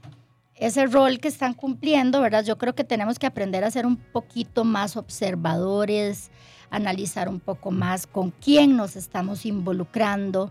[0.56, 2.44] ese rol que están cumpliendo, ¿verdad?
[2.44, 6.32] Yo creo que tenemos que aprender a ser un poquito más observadores,
[6.72, 10.50] analizar un poco más con quién nos estamos involucrando,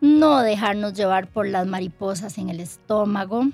[0.00, 3.44] no dejarnos llevar por las mariposas en el estómago.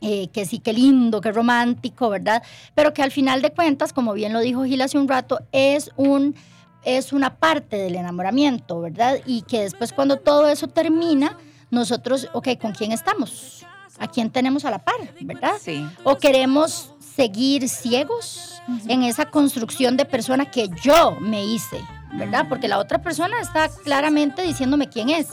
[0.00, 2.42] eh, que sí, qué lindo, qué romántico, ¿verdad?
[2.76, 5.90] Pero que al final de cuentas, como bien lo dijo Gil hace un rato, es
[5.96, 6.36] un
[6.84, 9.18] es una parte del enamoramiento, ¿verdad?
[9.26, 11.36] Y que después cuando todo eso termina,
[11.70, 13.66] nosotros, ok, ¿con quién estamos?
[13.98, 15.54] ¿A quién tenemos a la par, verdad?
[15.60, 15.84] Sí.
[16.04, 21.80] ¿O queremos seguir ciegos en esa construcción de persona que yo me hice,
[22.14, 22.46] ¿verdad?
[22.48, 25.26] Porque la otra persona está claramente diciéndome quién es.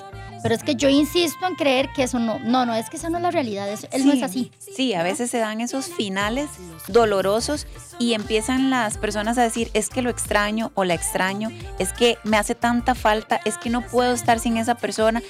[0.43, 3.09] Pero es que yo insisto en creer que eso no, no, no, es que esa
[3.09, 4.51] no es la realidad, eso- él no Sí, es así.
[4.75, 6.49] Sí, a veces se dan esos finales
[6.87, 7.65] dolorosos
[7.99, 12.17] y empiezan las personas a decir, es que lo extraño o la extraño, es que
[12.23, 15.21] me hace tanta falta, es que no puedo estar sin esa persona.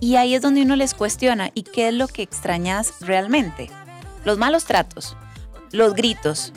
[0.00, 3.70] Y ahí es donde uno les cuestiona, ¿y qué es lo que extrañas realmente?
[4.24, 5.16] Los malos tratos,
[5.70, 6.52] los gritos,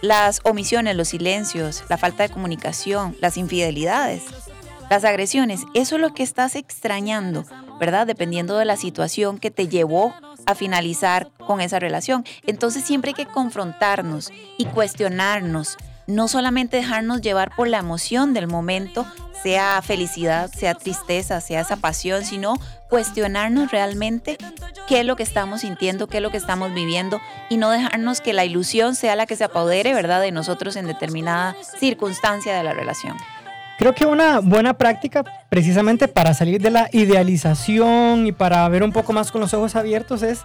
[0.00, 4.22] las omisiones, los silencios, la falta de comunicación, las infidelidades,
[4.90, 7.44] las agresiones, eso es lo que estás extrañando,
[7.78, 8.06] ¿verdad?
[8.06, 10.14] Dependiendo de la situación que te llevó
[10.46, 12.24] a finalizar con esa relación.
[12.46, 18.46] Entonces siempre hay que confrontarnos y cuestionarnos, no solamente dejarnos llevar por la emoción del
[18.46, 19.06] momento,
[19.42, 22.54] sea felicidad, sea tristeza, sea esa pasión, sino
[22.88, 24.38] cuestionarnos realmente
[24.88, 27.20] qué es lo que estamos sintiendo, qué es lo que estamos viviendo
[27.50, 30.86] y no dejarnos que la ilusión sea la que se apodere, ¿verdad?, de nosotros en
[30.86, 33.16] determinada circunstancia de la relación.
[33.78, 38.90] Creo que una buena práctica, precisamente para salir de la idealización y para ver un
[38.90, 40.40] poco más con los ojos abiertos, es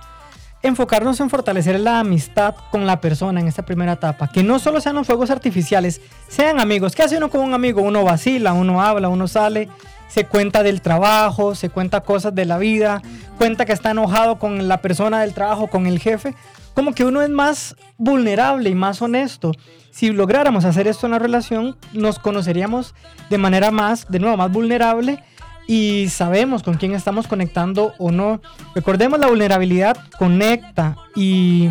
[0.61, 4.27] enfocarnos en fortalecer la amistad con la persona en esta primera etapa.
[4.27, 6.93] Que no solo sean los fuegos artificiales, sean amigos.
[6.93, 7.81] ¿Qué hace uno con un amigo?
[7.81, 9.67] Uno vacila, uno habla, uno sale,
[10.09, 13.01] se cuenta del trabajo, se cuenta cosas de la vida,
[13.39, 16.35] cuenta que está enojado con la persona del trabajo, con el jefe.
[16.73, 19.51] Como que uno es más vulnerable y más honesto
[19.93, 22.95] si lográramos hacer esto en la relación, nos conoceríamos
[23.29, 25.23] de manera más, de nuevo, más vulnerable
[25.67, 28.41] y sabemos con quién estamos conectando o no.
[28.73, 31.69] Recordemos, la vulnerabilidad conecta y,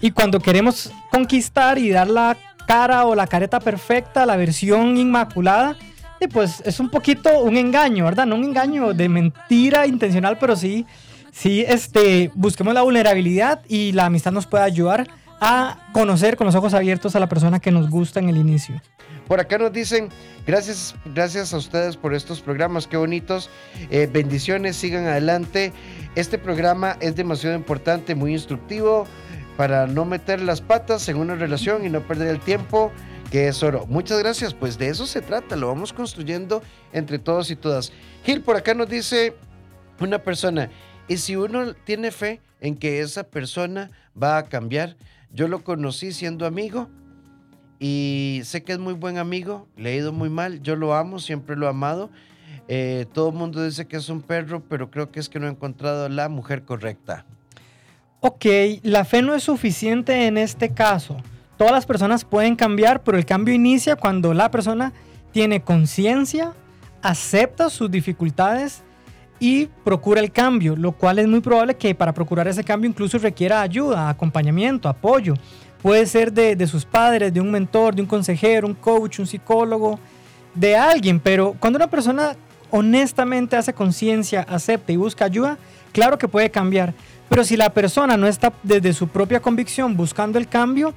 [0.00, 5.76] y cuando queremos conquistar y dar la cara o la careta perfecta, la versión inmaculada,
[6.32, 8.24] pues es un poquito un engaño, ¿verdad?
[8.24, 10.86] No un engaño de mentira intencional, pero sí,
[11.32, 15.08] sí, este, busquemos la vulnerabilidad y la amistad nos puede ayudar
[15.40, 18.80] a conocer con los ojos abiertos a la persona que nos gusta en el inicio.
[19.28, 20.08] Por acá nos dicen,
[20.46, 23.50] gracias, gracias a ustedes por estos programas, qué bonitos.
[23.90, 25.72] Eh, bendiciones, sigan adelante.
[26.14, 29.06] Este programa es demasiado importante, muy instructivo
[29.58, 32.90] para no meter las patas en una relación y no perder el tiempo,
[33.30, 33.86] que es oro.
[33.86, 36.62] Muchas gracias, pues de eso se trata, lo vamos construyendo
[36.92, 37.92] entre todos y todas.
[38.24, 39.34] Gil, por acá nos dice
[40.00, 40.70] una persona,
[41.08, 43.90] y si uno tiene fe en que esa persona
[44.20, 44.96] va a cambiar,
[45.32, 46.88] yo lo conocí siendo amigo
[47.78, 51.18] y sé que es muy buen amigo, le ha ido muy mal, yo lo amo,
[51.18, 52.10] siempre lo he amado.
[52.66, 55.46] Eh, todo el mundo dice que es un perro, pero creo que es que no
[55.46, 57.24] he encontrado la mujer correcta.
[58.20, 58.46] Ok,
[58.82, 61.16] la fe no es suficiente en este caso.
[61.56, 64.92] Todas las personas pueden cambiar, pero el cambio inicia cuando la persona
[65.32, 66.52] tiene conciencia,
[67.00, 68.82] acepta sus dificultades
[69.40, 73.18] y procura el cambio, lo cual es muy probable que para procurar ese cambio incluso
[73.18, 75.34] requiera ayuda, acompañamiento, apoyo.
[75.82, 79.98] Puede ser de, sus padres, de un mentor, de un consejero, un coach, un psicólogo,
[80.54, 82.36] de alguien, pero cuando una persona
[82.70, 85.56] honestamente hace conciencia, acepta y busca ayuda,
[85.92, 86.94] claro que puede cambiar.
[87.28, 90.94] Pero si la persona no está desde su propia convicción buscando el cambio,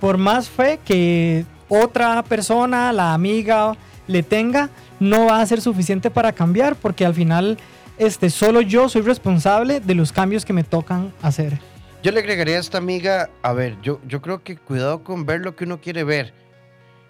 [0.00, 3.76] por más fe que otra persona, la amiga,
[4.06, 4.68] le tenga,
[5.00, 7.58] no va a ser suficiente para cambiar, porque al final
[7.98, 11.58] este, solo yo soy responsable de los cambios que me tocan hacer.
[12.02, 15.40] Yo le agregaría a esta amiga, a ver, yo, yo creo que cuidado con ver
[15.40, 16.34] lo que uno quiere ver.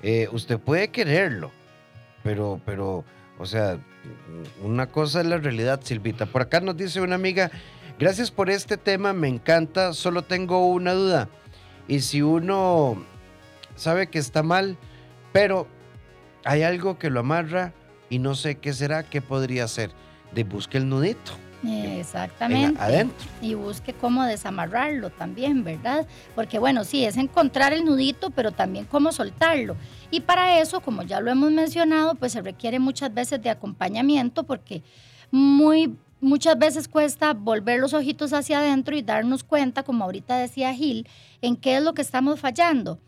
[0.03, 1.51] Eh, usted puede quererlo,
[2.23, 3.05] pero, pero,
[3.39, 3.79] o sea,
[4.63, 6.27] una cosa es la realidad, Silvita.
[6.27, 7.51] Por acá nos dice una amiga,
[7.99, 11.29] gracias por este tema, me encanta, solo tengo una duda.
[11.89, 13.03] Y si uno
[13.75, 14.77] sabe que está mal,
[15.33, 15.67] pero
[16.45, 17.73] hay algo que lo amarra
[18.11, 19.91] y no sé qué será, qué podría ser
[20.35, 21.33] de busque el nudito.
[21.67, 22.79] Exactamente.
[22.81, 23.27] adentro.
[23.41, 26.07] Y busque cómo desamarrarlo también, ¿verdad?
[26.35, 29.77] Porque bueno, sí, es encontrar el nudito, pero también cómo soltarlo.
[30.11, 34.45] Y para eso, como ya lo hemos mencionado, pues se requiere muchas veces de acompañamiento
[34.45, 34.83] porque
[35.31, 40.73] muy muchas veces cuesta volver los ojitos hacia adentro y darnos cuenta, como ahorita decía
[40.73, 41.07] Gil,
[41.43, 42.99] en qué es lo que estamos fallando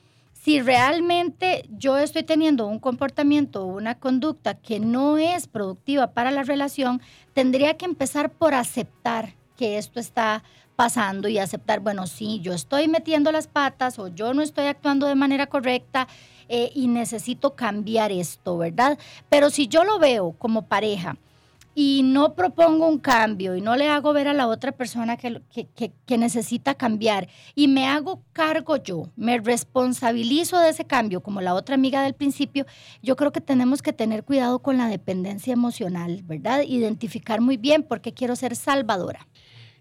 [0.43, 6.31] si realmente yo estoy teniendo un comportamiento o una conducta que no es productiva para
[6.31, 7.01] la relación,
[7.33, 10.45] tendría que empezar por aceptar que esto está
[10.77, 15.07] pasando y aceptar, bueno, sí, yo estoy metiendo las patas o yo no estoy actuando
[15.07, 16.07] de manera correcta
[16.49, 18.99] eh, y necesito cambiar esto, ¿verdad?
[19.29, 21.17] Pero si yo lo veo como pareja,
[21.79, 25.43] y no propongo un cambio y no le hago ver a la otra persona que,
[26.07, 31.53] que, necesita cambiar y me hago cargo yo, me responsabilizo de ese cambio, como la
[31.53, 32.65] otra amiga del principio,
[33.03, 36.63] yo creo que tenemos que tener cuidado con la dependencia emocional, ¿verdad?
[36.67, 39.29] Identificar muy bien por qué quiero ser salvadora.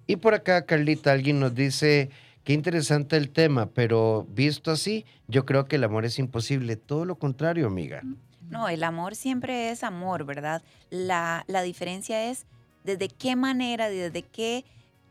[0.05, 2.09] Y por acá, Carlita, alguien nos dice,
[2.43, 6.75] qué interesante el tema, pero visto así, yo creo que el amor es imposible.
[6.75, 8.03] Todo lo contrario, amiga.
[8.49, 10.61] No, el amor siempre es amor, ¿verdad?
[10.89, 12.45] La, la diferencia es
[12.83, 14.65] desde qué manera, desde qué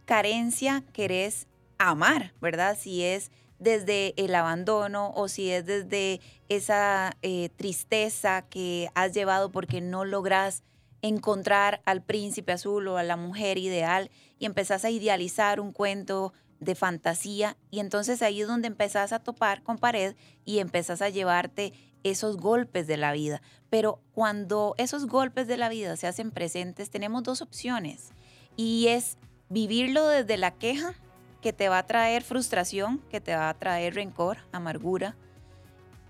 [0.04, 1.46] carencia querés
[1.78, 2.76] amar, ¿verdad?
[2.78, 9.50] Si es desde el abandono o si es desde esa eh, tristeza que has llevado
[9.50, 10.62] porque no logras
[11.02, 16.32] encontrar al príncipe azul o a la mujer ideal y empezás a idealizar un cuento
[16.64, 21.08] de fantasía y entonces ahí es donde empezás a topar con pared y empezás a
[21.08, 21.72] llevarte
[22.02, 23.42] esos golpes de la vida.
[23.70, 28.10] Pero cuando esos golpes de la vida se hacen presentes, tenemos dos opciones
[28.56, 30.94] y es vivirlo desde la queja,
[31.40, 35.14] que te va a traer frustración, que te va a traer rencor, amargura,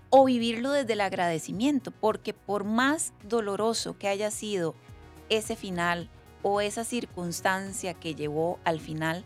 [0.09, 4.75] o vivirlo desde el agradecimiento, porque por más doloroso que haya sido
[5.27, 6.09] ese final
[6.41, 9.25] o esa circunstancia que llevó al final,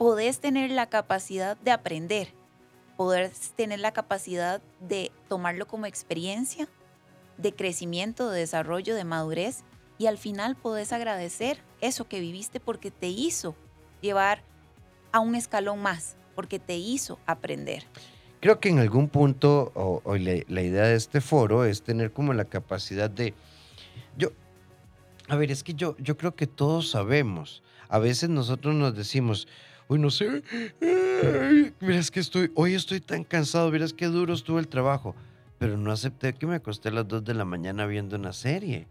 [0.00, 2.32] podés tener la capacidad de aprender,
[2.96, 6.70] podés tener la capacidad de tomarlo como experiencia,
[7.36, 9.62] de crecimiento, de desarrollo, de madurez,
[9.98, 13.54] y al final podés agradecer eso que viviste porque te hizo
[14.00, 14.42] llevar
[15.12, 17.84] a un escalón más, porque te hizo aprender.
[18.40, 22.46] Creo que en algún punto, o, la, idea de este foro es tener como la
[22.46, 23.34] capacidad de...
[24.16, 24.30] Yo,
[25.28, 27.62] a ver, es que yo, yo creo que todos sabemos.
[27.90, 29.46] A veces nosotros nos decimos,
[29.90, 30.42] uy, no sé,
[31.80, 35.16] mira, que estoy, hoy estoy tan cansado, miras qué duro estuvo el trabajo,
[35.58, 38.86] pero no acepté que me acosté a las 2 de la mañana viendo una serie.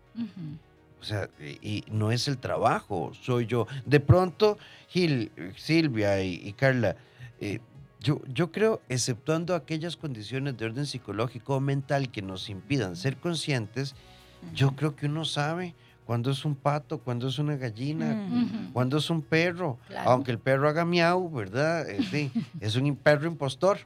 [1.00, 3.66] O sea, y, no es el trabajo, soy yo.
[3.86, 4.58] De pronto,
[4.90, 6.98] Gil, Silvia y, Carla,
[7.40, 7.60] eh,
[8.02, 13.16] yo, yo creo, exceptuando aquellas condiciones de orden psicológico o mental que nos impidan ser
[13.16, 13.96] conscientes,
[14.54, 15.76] yo creo que uno sabe
[16.10, 18.28] cuándo es un pato, cuándo es una gallina,
[18.74, 19.78] cuándo es un perro.
[20.06, 21.88] Aunque el perro haga miau, ¿verdad?
[21.88, 23.78] Eh, es un perro impostor.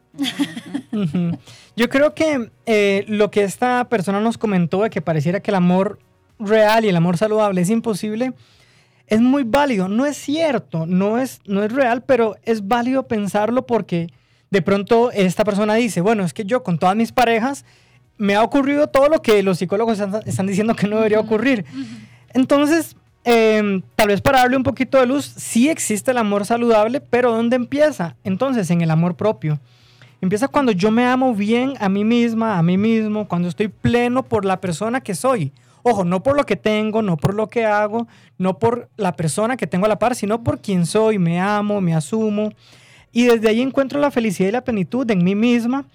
[1.76, 5.56] Yo creo que eh, lo que esta persona nos comentó de que pareciera que el
[5.56, 6.00] amor
[6.40, 8.32] real y el amor saludable es imposible,
[9.08, 9.90] es muy válido.
[9.90, 14.08] No es cierto, no es, no es real, pero es válido pensarlo porque
[14.50, 17.66] de pronto esta persona dice, bueno, es que yo con todas mis parejas
[18.18, 21.66] me ha ocurrido todo lo que los psicólogos están, diciendo que no debería ocurrir.
[22.34, 27.02] Entonces, em, tal vez para darle un poquito de luz, sí existe el amor saludable,
[27.02, 28.16] pero ¿dónde empieza?
[28.24, 29.60] Entonces, en el amor propio.
[30.22, 34.24] Empieza cuando yo me amo bien a mí misma, a mí mismo, cuando estoy pleno
[34.24, 35.52] por la persona que soy.
[35.84, 39.58] Ojo, no por lo que tengo, no por lo que hago, no por la persona
[39.58, 42.54] que tengo a la par, sino por quien soy, me amo, me asumo.
[43.12, 45.86] Y desde ahí encuentro la felicidad y la plenitud en mí misma.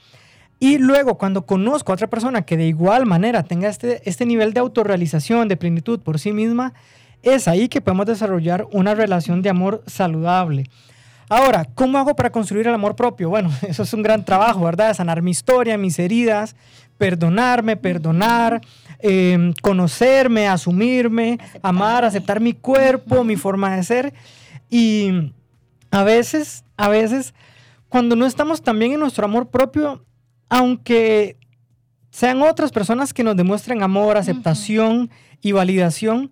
[0.61, 4.53] Y luego, cuando conozco a otra persona que de igual manera tenga este, este nivel
[4.53, 6.75] de autorrealización, de plenitud por sí misma,
[7.23, 10.65] es ahí que podemos desarrollar una relación de amor saludable.
[11.29, 13.29] Ahora, ¿cómo hago para construir el amor propio?
[13.29, 14.95] Bueno, eso es un gran trabajo, ¿verdad?
[14.95, 16.57] Sanar mi historia, mis heridas,
[16.97, 18.61] perdonarme, perdonar,
[19.01, 24.15] Em, conocerme, asumirme, amar, aceptar mi cuerpo, mi forma de ser.
[24.69, 25.33] Y
[25.93, 27.33] a veces, a veces,
[27.89, 30.05] cuando no estamos también en nuestro amor propio,
[30.49, 31.37] aunque
[32.11, 36.31] sean otras personas que nos demuestren amor, aceptación y validación,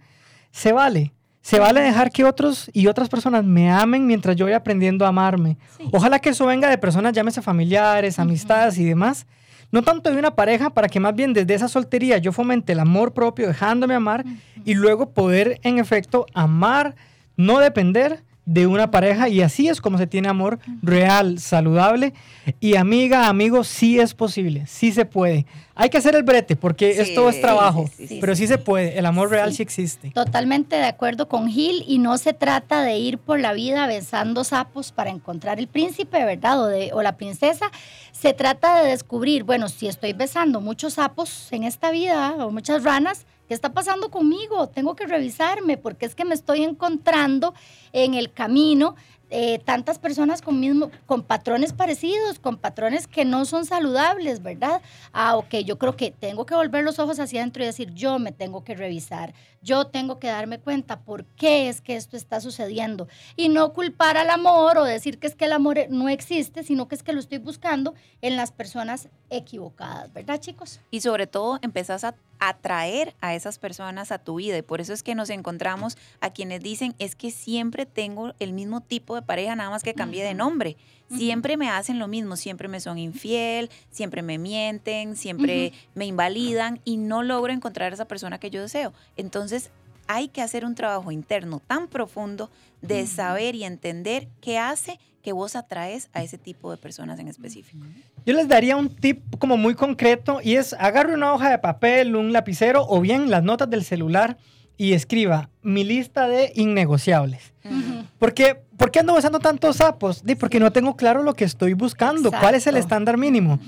[0.50, 1.12] se vale.
[1.42, 5.11] Se vale dejar que otros y otras personas me amen mientras yo voy aprendiendo a
[5.11, 5.59] amarme.
[5.92, 9.26] Ojalá que eso venga de personas, llámese familiares, amistades y demás,
[9.70, 12.81] no tanto de una pareja, para que más bien desde esa soltería yo fomente el
[12.81, 14.24] amor propio, dejándome amar
[14.64, 16.96] y luego poder en efecto amar,
[17.37, 22.14] no depender de una pareja y así es como se tiene amor real, saludable
[22.61, 25.46] y amiga, amigo, sí es posible, sí se puede.
[25.74, 29.30] Hay que hacer el brete porque esto es trabajo, pero sí se puede, el amor
[29.30, 30.12] real sí existe.
[30.12, 34.44] Totalmente de acuerdo con Gil y no se trata de ir por la vida besando
[34.44, 36.62] sapos para encontrar el príncipe, ¿verdad?
[36.62, 37.70] O, de, o la princesa.
[38.12, 42.85] Se trata de descubrir, bueno, si estoy besando muchos sapos en esta vida o muchas
[42.85, 44.68] ranas, ¿Qué está pasando conmigo?
[44.68, 47.54] Tengo que revisarme porque es que me estoy encontrando
[47.92, 48.96] en el camino
[49.28, 54.80] eh, tantas personas con, mismo, con patrones parecidos, con patrones que no son saludables, ¿verdad?
[55.12, 58.20] Ah, ok, yo creo que tengo que volver los ojos hacia adentro y decir, yo
[58.20, 59.35] me tengo que revisar,
[59.66, 64.16] yo tengo que darme cuenta por qué es que esto está sucediendo y no culpar
[64.16, 67.12] al amor o decir que es que el amor no existe, sino que es que
[67.12, 70.81] lo estoy buscando en las personas equivocadas, ¿verdad chicos?
[70.92, 74.92] Y sobre todo empezás a atraer a esas personas a tu vida y por eso
[74.92, 79.22] es que nos encontramos a quienes dicen es que siempre tengo el mismo tipo de
[79.22, 80.76] pareja, nada más que cambié de nombre.
[81.09, 86.81] Siempre me hacen lo mismo, siempre me son infiel, siempre me mienten, siempre me invalidan
[86.85, 88.93] y no logro encontrar a esa persona que yo deseo.
[89.16, 89.70] Entonces,
[90.09, 95.33] hay que hacer un trabajo interno tan profundo de saber y entender qué hace que
[95.33, 97.85] vos atraes a ese tipo de personas en específico.
[98.24, 102.14] Yo les daría un tip como muy concreto y es agarre una hoja de papel,
[102.14, 104.37] un lapicero o bien las notas del celular
[104.77, 107.53] y escriba mi lista de innegociables.
[107.64, 108.05] Ujú.
[108.18, 110.24] ¿Por qué, ¿Por qué ando besando tantos sapos?
[110.24, 112.31] Di, porque no tengo claro lo que estoy buscando.
[112.31, 112.79] ¿Cuál es el Exacto.
[112.79, 113.59] estándar mínimo?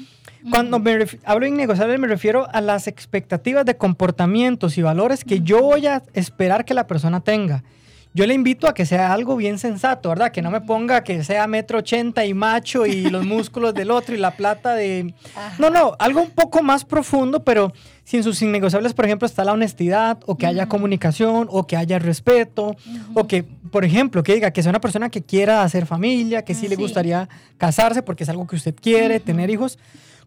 [0.51, 5.41] Cuando me hablo de innegociables me refiero a las expectativas de comportamientos y valores que
[5.41, 7.65] yo voy a esperar que la persona tenga.
[8.15, 10.33] Yo le invito a que sea algo bien sensato, ¿verdad?
[10.33, 14.15] Que no me ponga que sea metro ochenta y macho y los músculos del otro
[14.15, 15.15] y la plata de...
[15.37, 15.57] Ajá.
[15.59, 17.73] No, no, algo un poco más profundo, pero
[18.09, 21.77] si en sus innegociables, por ejemplo, está la honestidad o que haya comunicación o que
[21.77, 22.75] haya respeto
[23.13, 26.55] o que, por ejemplo, que diga que sea una persona que quiera hacer familia, que
[26.55, 27.29] sí, le gustaría
[27.59, 29.79] casarse porque es algo que usted quiere, tener hijos.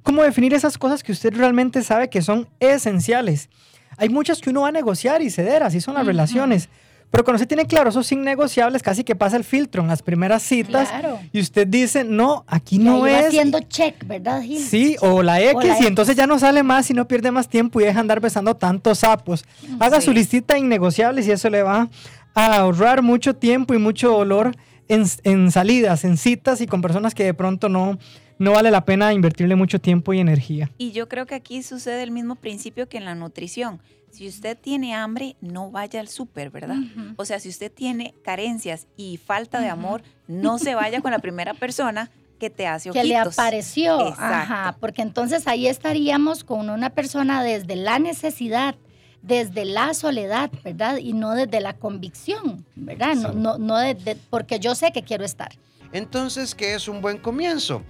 [0.03, 3.49] ¿Cómo definir esas cosas que usted realmente sabe que son esenciales?
[3.97, 6.69] Hay muchas que uno va a negociar y ceder, así son las relaciones.
[7.11, 10.41] Pero cuando usted tiene claro esos innegociables, casi que pasa el filtro en las primeras
[10.43, 11.19] citas Claro.
[11.33, 13.25] y usted dice, no, aquí Y no ahí va es.
[13.27, 14.59] haciendo check, ¿verdad, Gil?
[14.65, 17.29] Sí, o la X, O la y entonces ya no sale más y no pierde
[17.31, 19.43] más tiempo y deja andar besando tantos sapos.
[19.79, 20.05] Haga Sí.
[20.05, 21.89] su listita de innegociables y eso le va
[22.33, 24.55] a ahorrar mucho tiempo y mucho dolor
[24.87, 27.97] en, en salidas, en citas y con personas que de pronto no,
[28.41, 30.69] no vale la pena invertirle mucho tiempo y energía.
[30.77, 33.81] Y yo creo que aquí sucede el mismo principio que en la nutrición.
[34.11, 36.75] Si usted tiene hambre, no vaya al súper, ¿verdad?
[37.15, 41.19] O sea, si usted tiene carencias y falta de amor, no se vaya con la
[41.19, 43.07] primera persona que te hace que ojitos.
[43.07, 44.01] le apareció.
[44.09, 44.23] Exacto.
[44.53, 48.75] Ajá, porque entonces ahí estaríamos con una persona desde la necesidad,
[49.21, 50.97] desde la soledad, ¿verdad?
[50.97, 53.15] Y no desde la convicción, ¿verdad?
[53.15, 53.35] No, Sí.
[53.37, 55.51] no, no de- de- porque yo sé que quiero estar.
[55.93, 57.83] Entonces, ¿qué es un buen comienzo?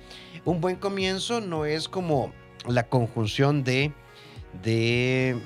[0.43, 2.33] Un buen comienzo no es como
[2.67, 3.91] la conjunción de,
[4.63, 5.37] de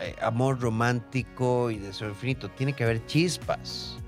[0.00, 2.50] eh, amor romántico y deseo infinito.
[2.50, 3.98] Tiene que haber chispas.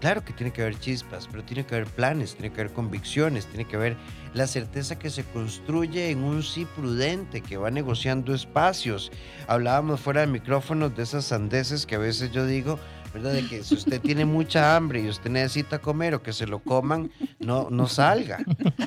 [0.00, 3.46] Claro que tiene que haber chispas, pero tiene que haber planes, tiene que haber convicciones,
[3.46, 3.96] tiene que haber
[4.32, 9.12] la certeza que se construye en un sí prudente, que va negociando espacios.
[9.46, 12.78] Hablábamos fuera de micrófonos de esas sandeces que a veces yo digo,
[13.12, 13.32] ¿verdad?
[13.32, 16.60] De que si usted tiene mucha hambre y usted necesita comer o que se lo
[16.60, 18.38] coman, no, no salga,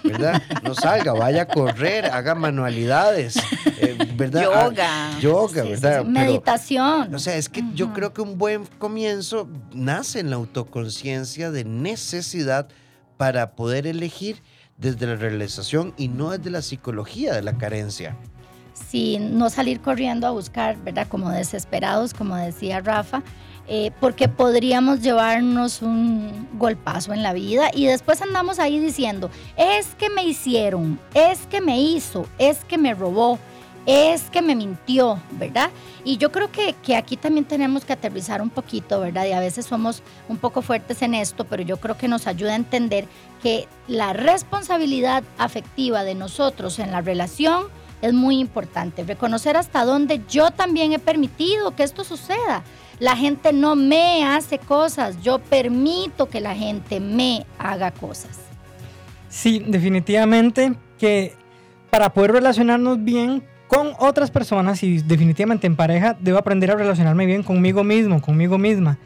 [0.04, 0.42] ¿verdad?
[0.64, 3.36] No salga, vaya a correr, haga manualidades,
[3.80, 4.46] eh, ¿verdad?
[4.54, 5.20] Ah, Yoga.
[5.20, 6.02] yoga, Sí, ¿verdad?
[6.04, 6.10] sí.
[6.10, 7.14] Meditación.
[7.14, 11.66] o sea, es que yo creo que un buen comienzo nace en la autoconciencia de
[11.66, 12.68] necesidad
[13.18, 14.42] para poder elegir
[14.78, 18.18] desde la realización y no desde la psicología de la carencia.
[18.74, 21.08] Sí, no salir corriendo a buscar, ¿verdad?
[21.08, 23.22] Como desesperados, como decía Rafa,
[23.68, 29.96] eh, porque podríamos llevarnos un golpazo en la vida y después andamos ahí diciendo, es
[29.96, 33.40] que me hicieron, es que me hizo, es que me robó,
[33.86, 35.70] es que me mintió, ¿verdad?
[36.04, 39.26] Y yo creo que, que aquí también tenemos que aterrizar un poquito, ¿verdad?
[39.26, 42.54] Y a veces somos un poco fuertes en esto, pero yo creo que nos ayuda
[42.54, 43.08] a entender
[43.42, 47.68] que la responsabilidad afectiva de nosotros en la relación
[48.02, 49.06] es muy importante.
[49.06, 52.64] Reconocer hasta dónde yo también he permitido que esto suceda.
[53.00, 58.40] La gente no me hace cosas, yo permito que la gente me haga cosas.
[59.30, 61.34] Sí, definitivamente que
[61.90, 67.26] para poder relacionarnos bien con otras personas y definitivamente en pareja, debo aprender a relacionarme
[67.26, 69.00] bien conmigo mismo, conmigo misma.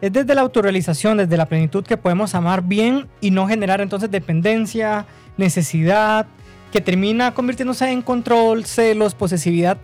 [0.00, 4.10] Es desde la autorrealización, desde la plenitud que podemos amar bien y no generar entonces
[4.10, 6.26] dependencia, necesidad,
[6.72, 9.78] que termina convirtiéndose en control, celos, posesividad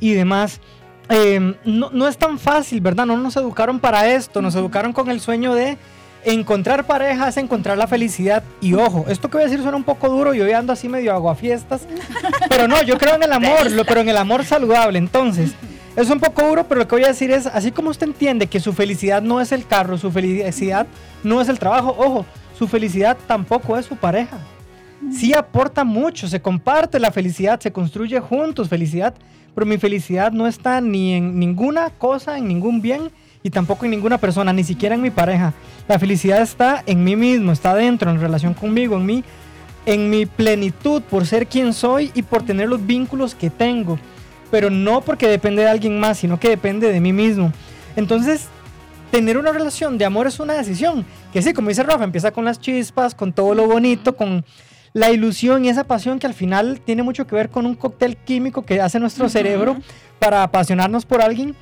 [0.00, 0.60] y demás.
[1.10, 3.06] Eh, no, no es tan fácil, ¿verdad?
[3.06, 5.76] No nos educaron para esto, nos educaron con el sueño de
[6.24, 8.42] encontrar pareja es encontrar la felicidad.
[8.60, 11.12] Y ojo, esto que voy a decir suena un poco duro, yo ando así medio
[11.14, 11.82] aguafiestas,
[12.48, 14.98] pero no, yo creo en el amor, lo- pero en el amor saludable.
[14.98, 15.52] Entonces,
[15.96, 18.46] es un poco duro, pero lo que voy a decir es, así como usted entiende
[18.46, 20.86] que su felicidad no es el carro, su felicidad
[21.24, 22.24] no es el trabajo, ojo,
[22.56, 24.38] su felicidad tampoco es su pareja.
[25.10, 29.14] Sí aporta mucho, se comparte la felicidad, se construye juntos felicidad,
[29.54, 33.10] pero mi felicidad no está ni en ninguna cosa, en ningún bien
[33.42, 35.54] y tampoco en ninguna persona, ni siquiera en mi pareja.
[35.88, 39.24] La felicidad está en mí mismo, está dentro, en relación conmigo, en mí,
[39.86, 43.98] en mi plenitud por ser quien soy y por tener los vínculos que tengo,
[44.50, 47.52] pero no porque depende de alguien más, sino que depende de mí mismo.
[47.96, 48.48] Entonces,
[49.10, 52.44] tener una relación de amor es una decisión, que sí, como dice Rafa, empieza con
[52.44, 54.44] las chispas, con todo lo bonito, con
[54.92, 58.16] la ilusión y esa pasión que al final tiene mucho que ver con un cóctel
[58.16, 59.76] químico que hace nuestro cerebro
[60.18, 61.54] para apasionarnos por alguien,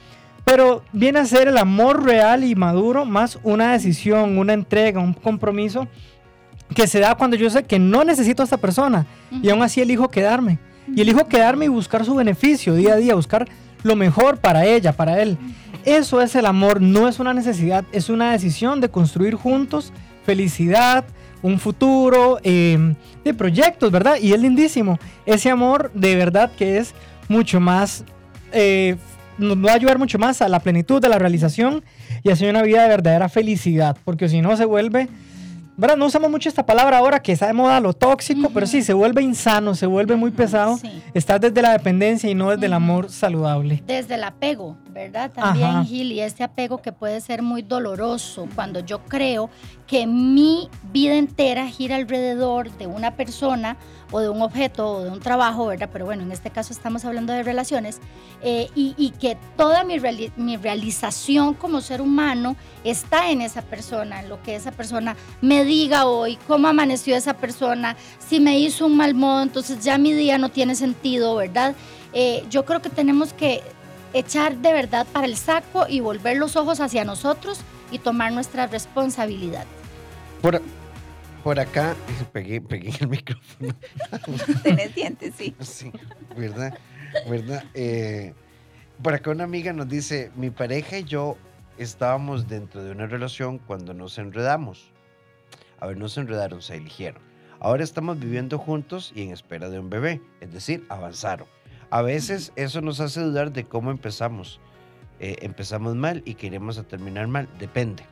[0.45, 5.13] pero viene a ser el amor real y maduro más una decisión, una entrega, un
[5.13, 5.87] compromiso
[6.75, 9.07] que se da cuando yo sé que no necesito a esta persona
[9.43, 10.59] y aún así elijo quedarme.
[10.95, 13.47] Y elijo quedarme y buscar su beneficio día a día, buscar
[13.83, 15.37] lo mejor para ella, para él.
[15.85, 19.93] Eso es el amor, no es una necesidad, es una decisión de construir juntos
[20.25, 21.07] felicidad,
[21.41, 22.95] un futuro, eh,
[23.29, 24.17] de proyectos, ¿verdad?
[24.21, 24.99] Y es lindísimo.
[25.27, 26.95] Ese amor de verdad que es
[27.29, 28.05] mucho más
[28.53, 28.97] eh,
[29.39, 31.85] nos va a ayudar mucho más a la plenitud de la realización
[32.23, 35.09] y hacia una vida de verdadera felicidad, porque si no se vuelve
[35.79, 35.97] ¿verdad?
[35.97, 38.93] No usamos mucho esta palabra ahora que está de moda lo tóxico, pero sí, se
[38.93, 40.77] vuelve insano, se vuelve muy pesado.
[40.77, 40.91] Sí.
[41.15, 43.85] Estar desde la dependencia y no desde el amor saludable.
[43.87, 45.31] Desde el apego, ¿verdad?
[45.31, 49.49] También, Gil, y este apego que puede ser muy doloroso cuando yo creo
[49.87, 53.77] que mi vida entera gira alrededor de una persona
[54.11, 55.89] o de un objeto o de un trabajo, ¿verdad?
[55.93, 58.01] Pero bueno, en este caso estamos hablando de relaciones
[58.43, 59.99] eh, y, que toda mi,
[60.37, 65.65] mi realización como ser humano está en esa persona, en lo que esa persona me
[65.65, 70.13] diga hoy, cómo amaneció esa persona, si me hizo un mal modo, entonces ya mi
[70.13, 71.77] día no tiene sentido, ¿verdad?
[72.13, 73.63] Eh, yo creo que tenemos que
[74.13, 78.67] echar de verdad para el saco y volver los ojos hacia nosotros y tomar nuestra
[78.67, 79.65] responsabilidad.
[80.43, 80.63] Por,
[81.43, 81.95] por acá,
[82.33, 83.75] pegué, pegué el micrófono.
[84.63, 85.55] Tenés dientes, sí.
[85.61, 85.93] Sí,
[86.37, 86.79] ¿verdad?
[87.29, 87.65] ¿Verdad?
[87.75, 88.35] Eh,
[89.03, 91.37] por acá una amiga nos dice, mi pareja y yo
[91.79, 94.93] estábamos dentro de una relación cuando nos enredamos.
[95.81, 97.23] A ver, no se enredaron, se eligieron.
[97.61, 101.47] Ahora estamos viviendo juntos y en espera de un bebé, es decir, avanzaron.
[101.91, 104.61] A veces eso nos hace dudar de cómo empezamos.
[105.21, 108.05] Eh, empezamos mal y queremos terminar mal, depende.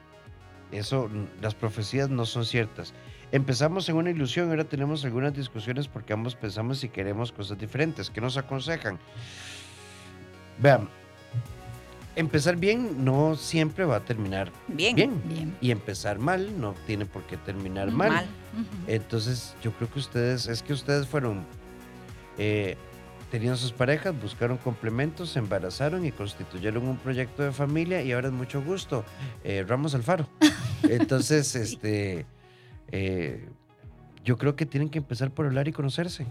[0.73, 1.09] Eso,
[1.41, 2.95] las profecías no son ciertas.
[3.33, 8.11] Empezamos en una ilusión, ahora tenemos algunas discusiones porque ambos pensamos y queremos cosas diferentes.
[8.11, 8.99] ¿Qué nos aconsejan?
[10.59, 10.89] Vean,
[12.17, 14.97] empezar bien no siempre va a terminar bien.
[14.97, 15.57] bien.
[15.61, 18.27] Y empezar mal no tiene por qué terminar mal.
[18.87, 21.45] Entonces, yo creo que ustedes, es que ustedes fueron,
[22.39, 22.77] eh,
[23.39, 28.29] tenían sus parejas, buscaron complementos, se embarazaron y constituyeron un proyecto de familia y ahora
[28.29, 29.05] es mucho gusto.
[29.45, 30.27] Eh, Ramos Alfaro.
[30.89, 32.25] Entonces, este.
[32.91, 33.47] Eh,
[34.25, 36.27] yo creo que tienen que empezar por hablar y conocerse.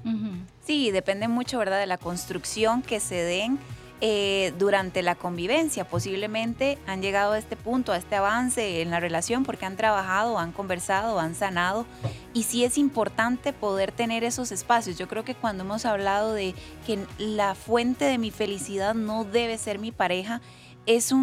[0.66, 3.60] Sí, depende mucho, ¿verdad?, de la construcción que se den
[4.02, 5.88] eh, durante la convivencia.
[5.88, 10.38] Posiblemente han llegado a este punto, a este avance en la relación porque han trabajado,
[10.38, 11.86] han conversado, han sanado.
[12.34, 14.98] Y sí es importante poder tener esos espacios.
[14.98, 16.54] Yo creo que cuando hemos hablado de
[16.86, 20.42] que la fuente de mi felicidad no debe ser mi pareja,
[20.86, 21.14] es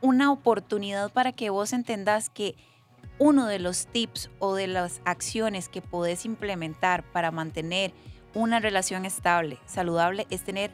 [0.00, 2.54] una oportunidad para que vos entendas que
[3.18, 7.92] uno de los tips o de las acciones que podés implementar para mantener
[8.34, 10.70] una relación estable, saludable, es tener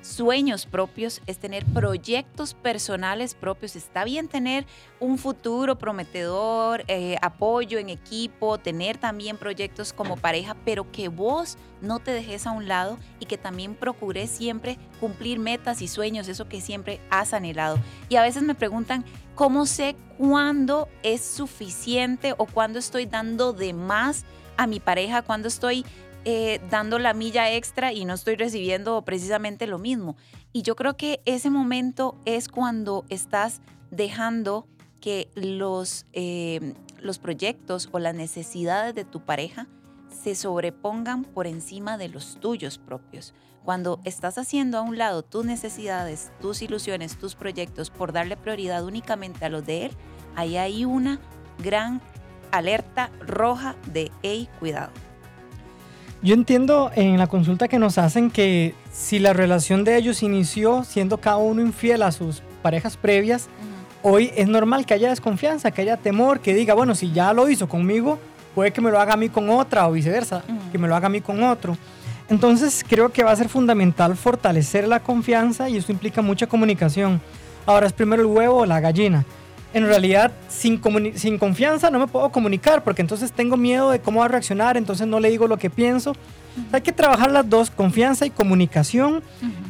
[0.00, 3.76] sueños propios, es tener proyectos personales propios.
[3.76, 4.66] Está bien tener
[5.00, 11.58] un futuro prometedor, eh, apoyo en equipo, tener también proyectos como pareja, pero que vos
[11.80, 16.28] no te dejes a un lado y que también procures siempre cumplir metas y sueños,
[16.28, 17.78] eso que siempre has anhelado.
[18.08, 23.72] Y a veces me preguntan, ¿cómo sé cuándo es suficiente o cuándo estoy dando de
[23.72, 24.24] más
[24.56, 25.86] a mi pareja, cuándo estoy
[26.24, 30.16] eh, dando la milla extra y no estoy recibiendo precisamente lo mismo.
[30.52, 33.60] Y yo creo que ese momento es cuando estás
[33.90, 34.66] dejando
[35.00, 39.68] que los, eh, los proyectos o las necesidades de tu pareja
[40.10, 43.34] se sobrepongan por encima de los tuyos propios.
[43.64, 48.84] Cuando estás haciendo a un lado tus necesidades, tus ilusiones, tus proyectos por darle prioridad
[48.84, 49.92] únicamente a los de él,
[50.36, 51.20] ahí hay una
[51.58, 52.00] gran
[52.50, 54.90] alerta roja de, hey, cuidado.
[56.20, 60.82] Yo entiendo en la consulta que nos hacen que si la relación de ellos inició
[60.82, 63.48] siendo cada uno infiel a sus parejas previas,
[64.02, 67.48] hoy es normal que haya desconfianza, que haya temor, que diga, bueno, si ya lo
[67.48, 68.18] hizo conmigo,
[68.56, 70.42] puede que me lo haga a mí con otra o viceversa,
[70.72, 71.78] que me lo haga a mí con otro.
[72.28, 77.20] Entonces creo que va a ser fundamental fortalecer la confianza y eso implica mucha comunicación.
[77.64, 79.24] Ahora es primero el huevo o la gallina
[79.74, 80.80] en realidad sin,
[81.14, 84.76] sin confianza no me puedo comunicar porque entonces tengo miedo de cómo va a reaccionar,
[84.76, 86.14] entonces no le digo lo que pienso.
[86.72, 89.22] Hay que trabajar las dos, confianza y comunicación.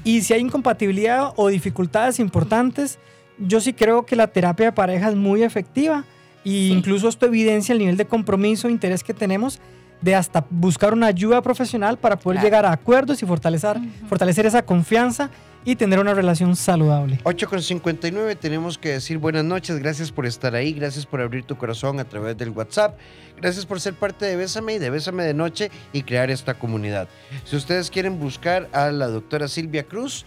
[0.05, 2.99] Y si hay incompatibilidad o dificultades importantes,
[3.39, 6.05] yo sí creo que la terapia de pareja es muy efectiva.
[6.45, 9.61] E incluso esto evidencia el nivel de compromiso e interés que tenemos
[10.01, 13.79] de hasta buscar una ayuda profesional para poder llegar a acuerdos y fortalecer,
[14.09, 15.31] fortalecer esa confianza
[15.65, 17.21] y tener una relación saludable.
[17.25, 22.01] 8.59 tenemos que decir buenas noches, gracias por estar ahí, gracias por abrir tu corazón
[22.01, 22.99] a través del WhatsApp,
[23.37, 27.09] gracias por ser parte de Bésame y de Bésame de Noche y crear esta comunidad.
[27.45, 30.25] Si ustedes quieren buscar a la doctora Silvia Cruz,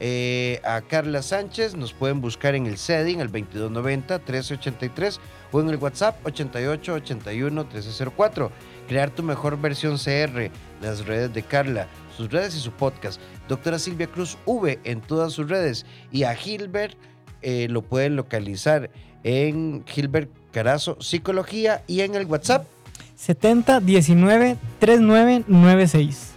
[0.00, 5.18] eh, a Carla Sánchez, nos pueden buscar en el setting al 2290-1383
[5.50, 8.50] o en el WhatsApp 8881-1304.
[8.86, 11.88] Crear tu mejor versión CR, las redes de Carla,
[12.18, 13.20] sus redes y su podcast.
[13.48, 15.86] Doctora Silvia Cruz V en todas sus redes.
[16.12, 16.96] Y a Gilbert
[17.40, 18.90] eh, lo pueden localizar
[19.22, 22.66] en Gilbert Carazo Psicología y en el WhatsApp
[23.14, 26.32] 70 19 3996.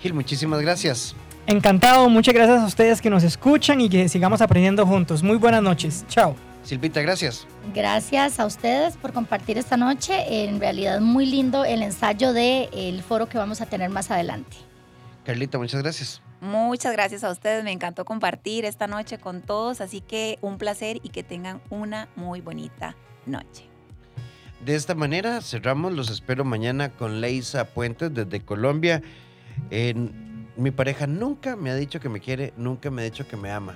[0.00, 1.14] Gil, muchísimas gracias.
[1.46, 5.22] Encantado, muchas gracias a ustedes que nos escuchan y que sigamos aprendiendo juntos.
[5.22, 6.04] Muy buenas noches.
[6.08, 6.36] Chao.
[6.62, 7.46] Silvita, gracias.
[7.74, 10.44] Gracias a ustedes por compartir esta noche.
[10.44, 14.71] En realidad muy lindo el ensayo del foro que vamos a tener más adelante.
[15.24, 16.22] Carlita, muchas gracias.
[16.40, 20.98] Muchas gracias a ustedes, me encantó compartir esta noche con todos, así que un placer
[21.02, 22.96] y que tengan una muy bonita
[23.26, 23.68] noche.
[24.64, 29.02] De esta manera cerramos, los espero mañana con Leisa Puentes desde Colombia.
[30.56, 33.50] Mi pareja nunca me ha dicho que me quiere, nunca me ha dicho que me
[33.50, 33.74] ama.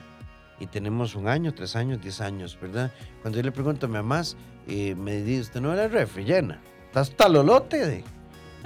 [0.59, 2.93] Y tenemos un año, tres años, diez años, ¿verdad?
[3.23, 4.37] Cuando yo le pregunto, ¿me amas?
[4.67, 6.61] Y me dice, ¿usted no era refri llena?
[6.87, 7.87] ¿Estás talolote?
[7.87, 8.05] De?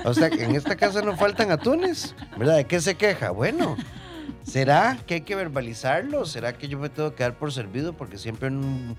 [0.04, 2.56] O sea, que en esta casa no faltan atunes, ¿verdad?
[2.56, 3.30] ¿De qué se queja?
[3.30, 3.76] Bueno,
[4.44, 6.24] ¿será que hay que verbalizarlo?
[6.24, 8.96] ¿Será que yo me tengo que dar por servido porque siempre un,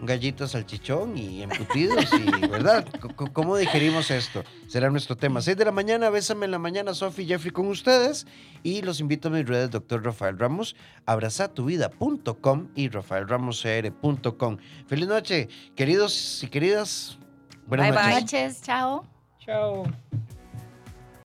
[0.00, 2.06] un gallito salchichón y embutidos?
[2.12, 2.86] Y, ¿Verdad?
[3.32, 4.44] ¿Cómo digerimos esto?
[4.68, 5.40] Será nuestro tema.
[5.42, 8.26] 6 de la mañana, bésame en la mañana, Sofi y Jeffrey con ustedes.
[8.62, 14.58] Y los invito a mis redes, doctor Rafael Ramos, abrazatuvida.com y rafaelramoscr.com.
[14.86, 17.18] Feliz noche, queridos y queridas.
[17.66, 17.94] Buenas Bye, noches.
[17.94, 18.12] bye.
[18.12, 19.13] Buenas noches, chao.
[19.44, 19.84] Ciao.